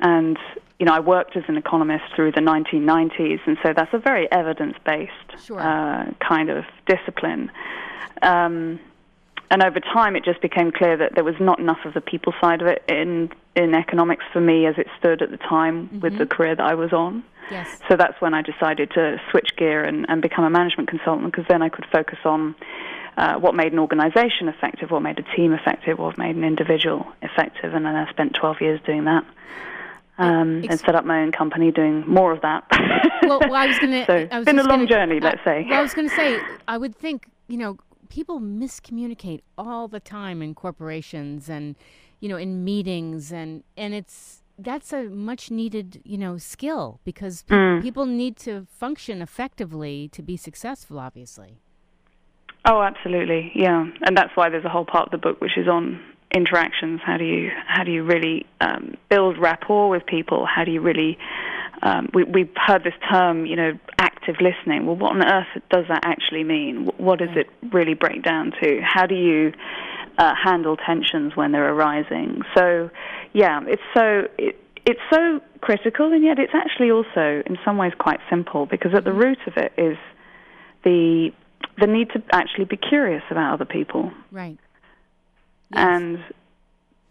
and 0.00 0.38
you 0.78 0.87
know, 0.87 0.92
I 0.92 1.00
worked 1.00 1.37
as 1.37 1.42
an 1.48 1.56
economist 1.56 2.04
through 2.14 2.32
the 2.32 2.40
1990s, 2.40 3.40
and 3.46 3.58
so 3.64 3.72
that's 3.74 3.92
a 3.92 3.98
very 3.98 4.30
evidence-based 4.30 5.44
Sure. 5.44 5.61
uh, 5.61 6.12
kind 6.20 6.50
of 6.50 6.64
discipline. 6.87 7.50
Um, 8.22 8.78
and 9.50 9.62
over 9.62 9.80
time, 9.80 10.14
it 10.14 10.24
just 10.24 10.40
became 10.40 10.70
clear 10.70 10.96
that 10.96 11.14
there 11.14 11.24
was 11.24 11.34
not 11.40 11.58
enough 11.58 11.84
of 11.84 11.94
the 11.94 12.00
people 12.00 12.32
side 12.40 12.61
of 12.62 12.68
it 12.68 12.84
in 12.88 13.30
in 13.56 13.74
economics 13.74 14.24
for 14.32 14.40
me 14.40 14.66
as 14.66 14.76
it 14.78 14.87
stood 15.00 15.20
at 15.20 15.30
the 15.32 15.37
time 15.37 16.00
with 16.00 16.16
the 16.16 16.26
career 16.26 16.54
that 16.54 16.64
I 16.64 16.74
was 16.74 16.92
on. 16.92 17.24
yes. 17.50 17.80
So 17.88 17.96
that's 17.96 18.20
when 18.20 18.32
I 18.32 18.42
decided 18.42 18.92
to 18.92 19.20
switch 19.32 19.56
gear 19.56 19.82
and, 19.82 20.06
and 20.08 20.22
become 20.22 20.44
a 20.44 20.50
management 20.50 20.88
consultant 20.88 21.32
because 21.32 21.44
then 21.48 21.61
I 21.61 21.68
could 21.68 21.87
focus 21.90 22.18
on 22.24 22.54
uh, 23.16 23.34
what 23.34 23.56
made 23.56 23.72
an 23.72 23.80
organization 23.80 24.46
effective, 24.46 24.92
what 24.92 25.02
made 25.02 25.18
a 25.18 25.24
team 25.34 25.52
effective, 25.52 25.98
what 25.98 26.16
made 26.18 26.37
an 26.37 26.44
individual 26.44 27.04
effective. 27.20 27.74
And 27.74 27.84
then 27.84 27.96
I 27.96 28.08
spent 28.11 28.34
12 28.34 28.61
years 28.61 28.80
doing 28.87 29.04
that 29.04 29.24
um, 30.18 30.59
Ex- 30.64 30.68
and 30.70 30.81
set 30.81 30.94
up 30.94 31.04
my 31.04 31.22
own 31.22 31.33
company 31.33 31.70
doing 31.70 32.04
more 32.07 32.33
of 32.33 32.40
that. 32.42 32.64
Well, 33.22 33.40
well, 33.40 33.54
I 33.54 33.66
was 33.66 33.78
gonna. 33.81 34.04
so 34.07 34.14
I 34.14 34.18
it's 34.22 34.35
was 34.35 34.44
been 34.46 34.59
a 34.59 34.62
long 34.62 34.81
gonna- 34.81 34.87
journey, 34.87 35.20
let's 35.20 35.42
say. 35.44 35.64
Well, 35.68 35.78
I 35.78 35.83
was 35.83 35.94
going 35.94 36.09
to 36.09 36.14
say, 36.14 36.40
I 36.66 36.76
would 36.78 36.94
think, 36.96 37.28
you 37.48 37.57
know, 37.59 37.78
people 38.09 38.40
miscommunicate 38.40 39.40
all 39.57 39.87
the 39.88 40.00
time 40.00 40.42
in 40.42 40.54
corporations 40.54 41.48
and, 41.48 41.76
you 42.20 42.28
know, 42.28 42.37
in 42.37 42.64
meetings, 42.64 43.33
and 43.33 43.62
and 43.76 43.94
it's 43.94 44.42
that's 44.59 44.92
a 44.92 45.04
much 45.04 45.50
needed, 45.52 46.00
you 46.04 46.18
know, 46.18 46.37
skill 46.37 46.98
because 47.04 47.42
pe- 47.42 47.54
Mm. 47.54 47.83
people 47.83 48.07
need 48.07 48.37
to 48.38 48.66
function 48.70 49.22
effectively 49.22 50.09
to 50.11 50.20
be 50.22 50.37
successful. 50.37 50.98
Obviously. 50.98 51.59
Oh, 52.64 52.83
absolutely, 52.83 53.52
yeah, 53.54 53.87
and 54.04 54.16
that's 54.16 54.31
why 54.35 54.48
there's 54.50 54.64
a 54.64 54.68
whole 54.68 54.85
part 54.85 55.07
of 55.07 55.11
the 55.12 55.18
book 55.18 55.40
which 55.40 55.57
is 55.57 55.68
on 55.68 56.00
interactions. 56.34 57.00
How 57.04 57.16
do 57.16 57.24
you 57.24 57.50
how 57.66 57.84
do 57.84 57.90
you 57.90 58.04
really 58.04 58.46
um, 58.60 58.94
build 59.08 59.38
rapport 59.38 59.88
with 59.88 60.06
people? 60.06 60.46
How 60.46 60.64
do 60.64 60.70
you 60.70 60.80
really 60.80 61.18
um, 61.82 62.08
we, 62.12 62.24
we've 62.24 62.50
heard 62.56 62.82
this 62.84 62.94
term, 63.10 63.46
you 63.46 63.56
know, 63.56 63.78
active 63.98 64.36
listening. 64.40 64.86
Well, 64.86 64.96
what 64.96 65.12
on 65.12 65.24
earth 65.24 65.62
does 65.70 65.84
that 65.88 66.00
actually 66.04 66.44
mean? 66.44 66.90
What 66.96 67.18
does 67.18 67.30
it 67.36 67.48
really 67.72 67.94
break 67.94 68.22
down 68.22 68.52
to? 68.62 68.80
How 68.82 69.06
do 69.06 69.14
you 69.14 69.52
uh, 70.18 70.32
handle 70.42 70.76
tensions 70.76 71.36
when 71.36 71.52
they're 71.52 71.72
arising? 71.72 72.42
So, 72.56 72.90
yeah, 73.32 73.60
it's 73.66 73.82
so 73.94 74.24
it, 74.38 74.56
it's 74.86 75.00
so 75.12 75.40
critical, 75.60 76.12
and 76.12 76.24
yet 76.24 76.38
it's 76.38 76.54
actually 76.54 76.90
also 76.90 77.42
in 77.46 77.58
some 77.64 77.76
ways 77.76 77.92
quite 77.98 78.20
simple 78.30 78.66
because 78.66 78.92
at 78.94 79.04
the 79.04 79.12
root 79.12 79.38
of 79.46 79.52
it 79.56 79.72
is 79.76 79.96
the 80.84 81.30
the 81.80 81.86
need 81.86 82.10
to 82.10 82.22
actually 82.32 82.64
be 82.64 82.76
curious 82.76 83.22
about 83.30 83.54
other 83.54 83.64
people. 83.64 84.10
Right. 84.32 84.58
And 85.72 86.24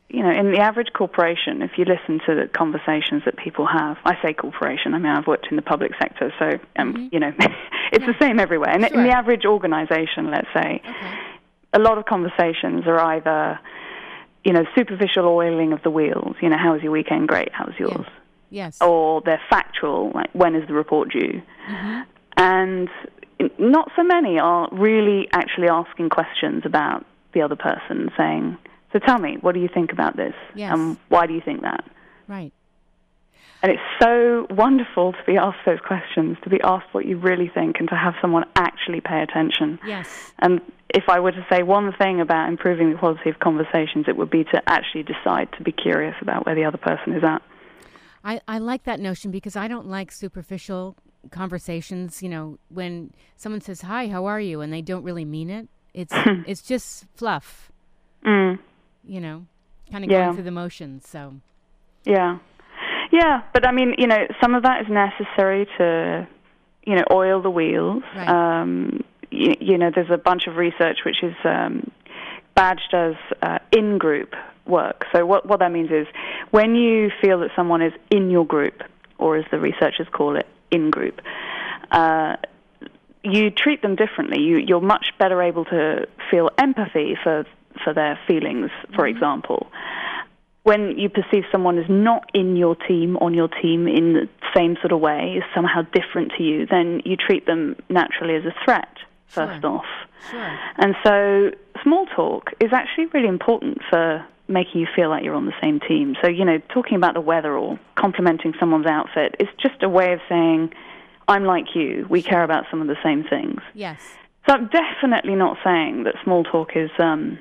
you 0.10 0.24
know, 0.24 0.32
in 0.32 0.52
the 0.52 0.60
average 0.60 0.94
corporation, 0.94 1.62
if 1.62 1.72
you 1.78 1.84
listen 1.84 2.20
to 2.26 2.36
the 2.36 2.48
conversations 2.48 3.24
that 3.26 3.36
people 3.36 3.68
have, 3.68 3.98
I 4.06 4.16
say 4.24 4.34
corporation. 4.34 4.94
I 4.94 5.00
mean, 5.00 5.12
I've 5.12 5.28
worked 5.28 5.48
in 5.50 5.58
the 5.58 5.62
public 5.62 5.92
sector, 6.02 6.34
so 6.40 6.60
um, 6.78 7.10
you 7.12 7.20
know, 7.20 7.34
it's 7.92 8.06
the 8.06 8.16
same 8.20 8.40
everywhere. 8.40 8.74
In, 8.74 8.86
in 8.86 9.04
the 9.04 9.10
average 9.10 9.46
organization, 9.46 10.32
let's 10.32 10.48
say, 10.54 10.82
Okay. 10.88 11.20
a 11.74 11.80
lot 11.80 11.98
of 11.98 12.06
conversations 12.06 12.88
are 12.88 13.00
either, 13.00 13.60
you 14.46 14.54
know, 14.54 14.64
superficial 14.76 15.26
oiling 15.28 15.74
of 15.74 15.84
the 15.84 15.90
wheels. 15.90 16.38
You 16.42 16.50
know, 16.50 16.58
how 16.58 16.74
was 16.74 16.82
your 16.82 16.94
weekend? 16.94 17.28
Great. 17.28 17.52
How 17.52 17.66
was 17.66 17.76
yours? 17.78 18.06
Yes. 18.50 18.82
Or 18.82 19.22
they're 19.26 19.42
factual, 19.50 20.12
like 20.16 20.30
when 20.32 20.56
is 20.56 20.66
the 20.68 20.74
report 20.74 21.12
due? 21.12 21.42
Mm-hmm. 21.70 22.02
And 22.38 22.90
not 23.60 23.92
so 23.98 24.04
many 24.04 24.40
are 24.40 24.70
really 24.72 25.28
actually 25.34 25.68
asking 25.68 26.10
questions 26.10 26.64
about 26.66 27.06
the 27.38 27.44
other 27.46 27.56
person, 27.56 28.10
saying, 28.18 28.58
"So 28.92 29.00
tell 29.00 29.20
me, 29.20 29.38
what 29.42 29.54
do 29.54 29.60
you 29.60 29.70
think 29.74 29.92
about 29.92 30.18
this? 30.18 30.34
Yes. 30.56 30.74
And 30.74 30.98
why 31.10 31.28
do 31.28 31.34
you 31.34 31.42
think 31.42 31.62
that?" 31.62 31.84
Right. 32.28 32.52
And 33.64 33.72
it's 33.72 33.82
so 34.00 34.46
wonderful 34.52 35.14
to 35.14 35.24
be 35.26 35.36
asked 35.36 35.66
those 35.66 35.80
questions, 35.80 36.38
to 36.44 36.50
be 36.50 36.62
asked 36.64 36.94
what 36.94 37.06
you 37.06 37.18
really 37.18 37.50
think, 37.52 37.78
and 37.80 37.90
to 37.90 37.96
have 37.96 38.14
someone 38.22 38.46
actually 38.56 39.02
pay 39.02 39.22
attention. 39.22 39.80
Yes. 39.86 40.32
And 40.40 40.62
if 40.90 41.10
I 41.10 41.20
were 41.20 41.32
to 41.32 41.46
say 41.52 41.64
one 41.64 41.92
thing 41.94 42.22
about 42.22 42.50
improving 42.50 42.92
the 42.92 42.98
quality 42.98 43.30
of 43.30 43.40
conversations, 43.40 44.06
it 44.08 44.16
would 44.16 44.30
be 44.30 44.44
to 44.46 44.62
actually 44.68 45.04
decide 45.04 45.50
to 45.58 45.64
be 45.64 45.72
curious 45.72 46.16
about 46.22 46.46
where 46.46 46.54
the 46.56 46.66
other 46.66 46.78
person 46.78 47.14
is 47.14 47.24
at. 47.24 47.42
I, 48.24 48.42
I 48.48 48.60
like 48.60 48.84
that 48.84 49.00
notion 49.00 49.32
because 49.32 49.56
I 49.56 49.68
don't 49.68 49.88
like 49.88 50.12
superficial 50.12 50.96
conversations. 51.32 52.22
You 52.22 52.30
know, 52.30 52.60
when 52.70 53.12
someone 53.36 53.62
says, 53.62 53.82
Hi, 53.82 54.08
how 54.08 54.26
are 54.26 54.40
you? 54.40 54.62
and 54.62 54.72
they 54.72 54.84
don't 54.84 55.04
really 55.04 55.26
mean 55.26 55.50
it, 55.50 55.68
it's, 56.02 56.14
it's 56.48 56.62
just 56.62 57.06
fluff, 57.16 57.72
Mm. 58.26 58.60
you 59.06 59.20
know, 59.22 59.46
kind 59.92 60.04
of 60.04 60.10
Yeah. 60.12 60.26
going 60.26 60.36
through 60.36 60.44
the 60.46 60.52
motions. 60.52 61.08
So, 61.08 61.34
Yeah. 62.06 62.38
Yeah, 63.12 63.42
but 63.54 63.66
I 63.66 63.72
mean, 63.72 63.96
you 63.98 64.06
know, 64.08 64.28
some 64.42 64.54
of 64.54 64.64
that 64.64 64.82
is 64.82 64.88
necessary 64.90 65.66
to, 65.78 66.28
you 66.86 66.96
know, 66.96 67.04
oil 67.12 67.42
the 67.42 67.50
wheels. 67.50 68.04
Right. 68.16 68.28
Um, 68.28 69.02
you, 69.32 69.54
you 69.60 69.78
know, 69.78 69.92
there's 69.96 70.10
a 70.12 70.18
bunch 70.18 70.44
of 70.48 70.58
research 70.58 71.00
which 71.06 71.24
is 71.24 71.36
um, 71.46 71.90
badged 72.56 72.94
as 72.94 73.16
uh, 73.42 73.60
in-group 73.72 74.34
work. 74.66 75.06
So 75.14 75.26
what 75.26 75.46
what 75.46 75.60
that 75.60 75.72
means 75.72 75.90
is 75.92 76.06
when 76.52 76.76
you 76.76 77.10
feel 77.22 77.40
that 77.40 77.52
someone 77.56 77.82
is 77.82 77.94
in 78.12 78.30
your 78.30 78.46
group, 78.46 78.84
or 79.18 79.38
as 79.38 79.46
the 79.52 79.60
researchers 79.60 80.08
call 80.12 80.36
it, 80.36 80.48
in-group. 80.72 81.22
Uh, 81.92 82.36
you 83.32 83.52
treat 83.52 83.82
them 83.82 83.96
differently. 83.96 84.42
You, 84.42 84.58
you're 84.58 84.82
much 84.82 85.10
better 85.20 85.42
able 85.42 85.66
to 85.66 86.08
feel 86.32 86.50
empathy 86.58 87.16
for 87.24 87.46
for 87.84 87.94
their 87.94 88.20
feelings, 88.28 88.72
for 88.96 89.04
mm-hmm. 89.04 89.16
example 89.16 89.68
when 90.68 90.98
you 90.98 91.08
perceive 91.08 91.46
someone 91.50 91.78
as 91.80 91.86
not 91.88 92.30
in 92.34 92.58
your 92.58 92.76
team, 92.76 93.16
on 93.22 93.34
your 93.34 93.48
team 93.48 93.88
in 93.88 94.12
the 94.12 94.28
same 94.54 94.76
sort 94.82 94.92
of 94.92 95.00
way, 95.00 95.36
is 95.38 95.44
somehow 95.56 95.82
different 95.94 96.34
to 96.38 96.44
you, 96.44 96.66
then 96.66 97.02
you 97.06 97.16
treat 97.16 97.46
them 97.46 97.74
naturally 97.88 98.36
as 98.36 98.44
a 98.44 98.54
threat, 98.66 98.94
first 99.28 99.62
Sure. 99.62 99.72
off. 99.72 99.86
sure. 100.30 100.60
And 100.76 100.94
so 101.06 101.52
small 101.84 102.06
talk 102.08 102.52
is 102.60 102.74
actually 102.74 103.06
really 103.14 103.30
important 103.30 103.82
for 103.90 104.26
making 104.50 104.82
you 104.82 104.88
feel 104.94 105.08
like 105.08 105.24
you're 105.24 105.36
on 105.36 105.46
the 105.46 105.56
same 105.64 105.80
team. 105.80 106.18
So, 106.22 106.30
you 106.30 106.44
know, 106.44 106.58
talking 106.74 106.98
about 106.98 107.14
the 107.14 107.22
weather 107.22 107.58
or 107.58 107.80
complimenting 107.96 108.54
someone's 108.60 108.88
outfit 108.88 109.36
is 109.40 109.48
just 109.62 109.82
a 109.84 109.90
way 109.90 110.12
of 110.12 110.20
saying, 110.28 110.74
I'm 111.28 111.44
like 111.44 111.76
you, 111.76 112.06
we 112.10 112.22
care 112.22 112.44
about 112.44 112.66
some 112.72 112.82
of 112.82 112.88
the 112.88 112.96
same 113.04 113.24
things. 113.24 113.60
Yes. 113.74 114.00
So 114.48 114.54
I'm 114.54 114.68
definitely 114.70 115.36
not 115.36 115.58
saying 115.64 116.04
that 116.06 116.16
small 116.24 116.44
talk 116.44 116.72
is 116.76 116.90
um, 117.00 117.38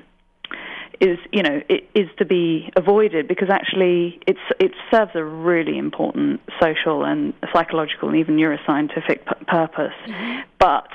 is 0.99 1.17
you 1.31 1.41
know 1.43 1.61
it 1.69 1.87
is 1.95 2.09
to 2.17 2.25
be 2.25 2.69
avoided 2.75 3.27
because 3.27 3.49
actually 3.49 4.19
it's 4.27 4.39
it 4.59 4.71
serves 4.91 5.11
a 5.15 5.23
really 5.23 5.77
important 5.77 6.41
social 6.61 7.05
and 7.05 7.33
psychological 7.53 8.09
and 8.09 8.17
even 8.17 8.35
neuroscientific 8.35 9.25
p- 9.25 9.45
purpose. 9.47 9.93
But 10.59 10.87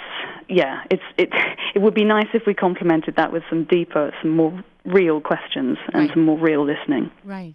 yeah, 0.49 0.83
it's 0.91 1.03
it 1.17 1.31
it 1.75 1.79
would 1.81 1.95
be 1.95 2.05
nice 2.05 2.29
if 2.35 2.43
we 2.47 2.53
complemented 2.53 3.17
that 3.17 3.33
with 3.33 3.43
some 3.49 3.65
deeper, 3.65 4.13
some 4.21 4.33
more 4.37 4.63
real 4.85 5.21
questions 5.21 5.79
and 5.95 6.03
Right. 6.03 6.11
some 6.13 6.25
more 6.25 6.39
real 6.39 6.65
listening. 6.67 7.11
Right. 7.25 7.55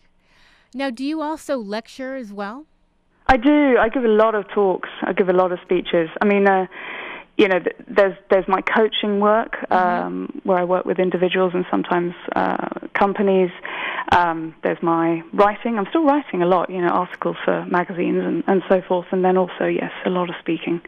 Now, 0.74 0.90
do 0.90 1.04
you 1.04 1.22
also 1.22 1.58
lecture 1.58 2.16
as 2.16 2.32
well? 2.34 2.66
I 3.28 3.38
do. 3.38 3.78
I 3.78 3.90
give 3.90 4.06
a 4.06 4.10
lot 4.10 4.36
of 4.36 4.48
talks. 4.50 4.90
I 5.02 5.14
give 5.14 5.30
a 5.30 5.34
lot 5.34 5.52
of 5.52 5.60
speeches. 5.64 6.10
I 6.22 6.26
mean, 6.26 6.48
uh, 6.48 6.68
you 7.38 7.48
know, 7.48 7.60
there's 7.88 8.18
there's 8.32 8.48
my 8.48 8.62
coaching 8.62 9.20
work 9.20 9.58
um, 9.72 10.42
where 10.44 10.58
I 10.58 10.64
work 10.64 10.86
with 10.86 10.98
individuals 10.98 11.52
and 11.54 11.66
sometimes 11.70 12.14
uh, 12.36 12.88
companies. 12.94 13.52
Um, 14.12 14.56
there's 14.64 14.82
my 14.82 15.22
writing. 15.34 15.78
I'm 15.78 15.86
still 15.90 16.06
writing 16.06 16.42
a 16.42 16.48
lot. 16.48 16.70
You 16.70 16.82
know, 16.82 16.88
articles 16.88 17.36
for 17.44 17.66
magazines 17.66 18.24
and, 18.24 18.44
and 18.48 18.64
so 18.70 18.82
forth. 18.88 19.08
And 19.12 19.24
then 19.24 19.38
also, 19.38 19.66
yes, 19.66 19.92
a 20.06 20.10
lot 20.10 20.30
of 20.30 20.36
speaking. 20.40 20.82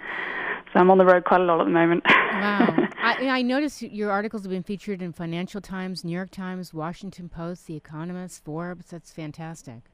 So 0.74 0.80
I'm 0.80 0.92
on 0.92 0.98
the 0.98 1.06
road 1.06 1.26
quite 1.26 1.42
a 1.42 1.44
lot 1.44 1.60
at 1.60 1.66
the 1.66 1.72
moment. 1.72 2.04
Wow. 2.06 2.76
I, 3.02 3.28
I 3.28 3.42
noticed 3.42 3.82
your 3.82 4.12
articles 4.12 4.44
have 4.44 4.52
been 4.52 4.64
featured 4.64 5.02
in 5.02 5.14
Financial 5.14 5.62
Times, 5.62 6.04
New 6.04 6.14
York 6.14 6.30
Times, 6.30 6.74
Washington 6.74 7.28
Post, 7.28 7.66
The 7.66 7.76
Economist, 7.76 8.44
Forbes. 8.46 8.86
That's 8.92 9.12
fantastic. 9.12 9.89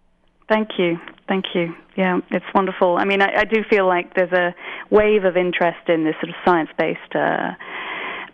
Thank 0.47 0.77
you. 0.77 0.97
Thank 1.27 1.45
you. 1.55 1.73
Yeah, 1.97 2.19
it's 2.29 2.45
wonderful. 2.53 2.97
I 2.97 3.05
mean, 3.05 3.21
I, 3.21 3.41
I 3.41 3.43
do 3.45 3.63
feel 3.69 3.87
like 3.87 4.13
there's 4.15 4.31
a 4.31 4.53
wave 4.91 5.23
of 5.23 5.37
interest 5.37 5.89
in 5.89 6.03
this 6.03 6.15
sort 6.21 6.29
of 6.29 6.35
science 6.45 6.69
based 6.77 7.15
uh, 7.15 7.51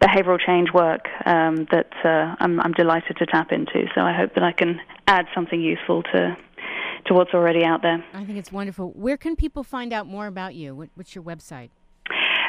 behavioral 0.02 0.40
change 0.40 0.70
work 0.74 1.08
um, 1.26 1.68
that 1.72 1.92
uh, 2.04 2.36
I'm, 2.40 2.60
I'm 2.60 2.74
delighted 2.74 3.18
to 3.18 3.26
tap 3.26 3.52
into. 3.52 3.86
So 3.96 4.02
I 4.02 4.14
hope 4.14 4.34
that 4.34 4.44
I 4.44 4.52
can 4.52 4.82
add 5.08 5.26
something 5.34 5.62
useful 5.62 6.04
to, 6.04 6.36
to 7.06 7.14
what's 7.14 7.34
already 7.34 7.64
out 7.64 7.82
there. 7.82 8.04
I 8.14 8.26
think 8.26 8.38
it's 8.38 8.52
wonderful. 8.52 8.90
Where 8.90 9.18
can 9.18 9.36
people 9.36 9.64
find 9.64 9.94
out 9.94 10.08
more 10.08 10.28
about 10.28 10.56
you? 10.56 10.76
What, 10.76 10.90
what's 10.96 11.16
your 11.16 11.24
website? 11.24 11.70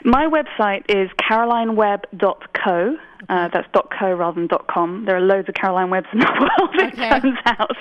My 0.05 0.27
website 0.27 0.85
is 0.89 1.11
carolinewebb.co. 1.31 2.97
Uh, 3.29 3.49
that's 3.53 3.69
.co 3.99 4.13
rather 4.15 4.41
than 4.41 4.49
.com. 4.69 5.05
There 5.07 5.17
are 5.17 5.21
loads 5.21 5.49
of 5.49 5.55
Caroline 5.55 5.91
Webbs 5.91 6.09
in 6.13 6.19
the 6.19 6.27
world, 6.41 6.75
it 6.75 6.93
Okay. 6.95 7.21
turns 7.21 7.39
out. 7.47 7.77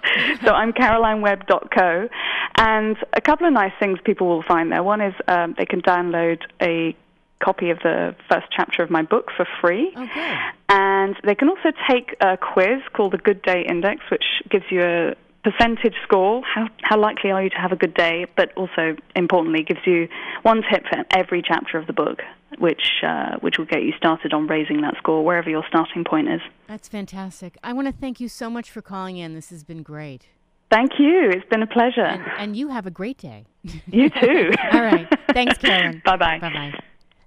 so 0.45 0.51
I'm 0.53 0.71
carolinewebb.co. 0.71 2.07
And 2.57 2.97
a 3.13 3.21
couple 3.21 3.47
of 3.47 3.53
nice 3.53 3.73
things 3.79 3.97
people 4.03 4.27
will 4.27 4.43
find 4.47 4.71
there. 4.71 4.83
One 4.83 5.01
is 5.01 5.13
um, 5.27 5.55
they 5.57 5.65
can 5.65 5.81
download 5.81 6.41
a 6.61 6.95
copy 7.43 7.71
of 7.71 7.79
the 7.79 8.15
first 8.29 8.45
chapter 8.55 8.83
of 8.83 8.91
my 8.91 9.01
book 9.01 9.29
for 9.35 9.47
free. 9.59 9.91
Oh, 9.95 10.07
good. 10.13 10.37
And 10.69 11.15
they 11.23 11.33
can 11.33 11.49
also 11.49 11.71
take 11.89 12.15
a 12.21 12.37
quiz 12.37 12.81
called 12.93 13.13
the 13.13 13.17
Good 13.17 13.41
Day 13.41 13.65
Index, 13.67 14.01
which 14.11 14.23
gives 14.49 14.65
you 14.69 14.83
a 14.83 15.15
percentage 15.43 15.95
score. 16.03 16.41
How, 16.43 16.67
how 16.81 16.99
likely 16.99 17.31
are 17.31 17.43
you 17.43 17.49
to 17.49 17.57
have 17.57 17.71
a 17.71 17.75
good 17.75 17.93
day? 17.93 18.25
But 18.35 18.55
also, 18.55 18.95
importantly, 19.15 19.63
gives 19.63 19.81
you 19.85 20.07
one 20.43 20.61
tip 20.71 20.83
for 20.83 21.03
every 21.11 21.41
chapter 21.45 21.77
of 21.77 21.87
the 21.87 21.93
book, 21.93 22.21
which, 22.59 23.03
uh, 23.05 23.37
which 23.39 23.57
will 23.57 23.65
get 23.65 23.83
you 23.83 23.93
started 23.97 24.33
on 24.33 24.47
raising 24.47 24.81
that 24.81 24.95
score 24.97 25.23
wherever 25.23 25.49
your 25.49 25.63
starting 25.67 26.03
point 26.03 26.29
is. 26.29 26.41
That's 26.67 26.87
fantastic. 26.87 27.57
I 27.63 27.73
want 27.73 27.87
to 27.87 27.93
thank 27.93 28.19
you 28.19 28.27
so 28.27 28.49
much 28.49 28.69
for 28.69 28.81
calling 28.81 29.17
in. 29.17 29.33
This 29.33 29.49
has 29.49 29.63
been 29.63 29.83
great. 29.83 30.27
Thank 30.71 30.91
you. 30.99 31.29
It's 31.31 31.47
been 31.49 31.61
a 31.61 31.67
pleasure. 31.67 32.05
And, 32.05 32.23
and 32.37 32.55
you 32.55 32.69
have 32.69 32.87
a 32.87 32.91
great 32.91 33.17
day. 33.17 33.45
you 33.87 34.09
too. 34.09 34.51
All 34.71 34.81
right. 34.81 35.07
Thanks, 35.33 35.57
Carolyn. 35.57 36.01
Bye 36.05 36.15
bye. 36.17 36.39
Bye 36.39 36.53
bye. 36.53 36.73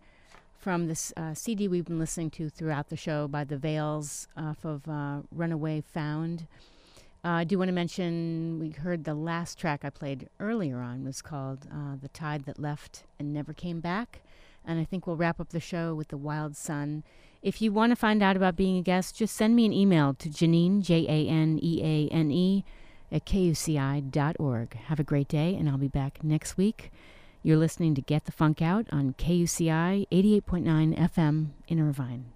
from 0.59 0.87
this 0.87 1.13
uh, 1.17 1.35
CD 1.35 1.67
we've 1.67 1.87
been 1.87 1.99
listening 1.99 2.31
to 2.31 2.49
throughout 2.49 2.89
the 2.89 2.97
show 2.97 3.27
by 3.27 3.43
The 3.43 3.57
Veils 3.57 4.29
off 4.37 4.65
of 4.65 4.89
uh, 4.89 5.23
Runaway 5.33 5.83
Found. 5.93 6.47
Uh, 7.25 7.29
I 7.29 7.45
do 7.45 7.59
want 7.59 7.69
to 7.69 7.73
mention 7.73 8.59
we 8.61 8.71
heard 8.71 9.05
the 9.05 9.15
last 9.15 9.59
track 9.59 9.85
I 9.85 9.91
played 9.91 10.29
earlier 10.41 10.81
on 10.81 11.05
was 11.05 11.23
called 11.23 11.67
uh, 11.73 11.95
The 12.01 12.09
Tide 12.09 12.47
That 12.47 12.59
Left 12.59 13.05
and 13.19 13.33
Never 13.33 13.53
Came 13.53 13.81
Back. 13.81 14.21
And 14.66 14.79
I 14.79 14.85
think 14.85 15.07
we'll 15.07 15.16
wrap 15.16 15.40
up 15.40 15.51
the 15.51 15.61
show 15.61 15.94
with 15.94 16.09
The 16.09 16.16
Wild 16.16 16.57
Son. 16.57 17.03
If 17.42 17.61
you 17.61 17.72
want 17.72 17.90
to 17.90 17.96
find 17.96 18.22
out 18.22 18.37
about 18.37 18.57
being 18.57 18.77
a 18.77 18.83
guest, 18.83 19.16
just 19.16 19.35
send 19.35 19.57
me 19.57 19.66
an 19.66 19.72
email 19.72 20.14
to 20.14 20.29
Janeane, 20.29 20.83
J 20.83 21.07
A 21.09 21.29
N 21.29 21.59
E 21.61 21.81
A 21.83 22.12
N 22.12 22.31
E, 22.31 22.64
at 23.11 23.27
kuci.org. 23.27 24.75
Have 24.75 25.01
a 25.01 25.05
great 25.05 25.29
day, 25.29 25.55
and 25.57 25.68
I'll 25.68 25.79
be 25.79 25.88
back 25.88 26.22
next 26.22 26.57
week. 26.57 26.92
You're 27.42 27.57
listening 27.57 27.96
to 27.96 28.01
Get 28.01 28.27
the 28.27 28.33
Funk 28.33 28.62
Out 28.62 28.87
on 28.92 29.14
KUCI 29.14 30.07
88.9 30.12 30.96
FM 30.96 31.48
in 31.66 31.81
Irvine. 31.81 32.27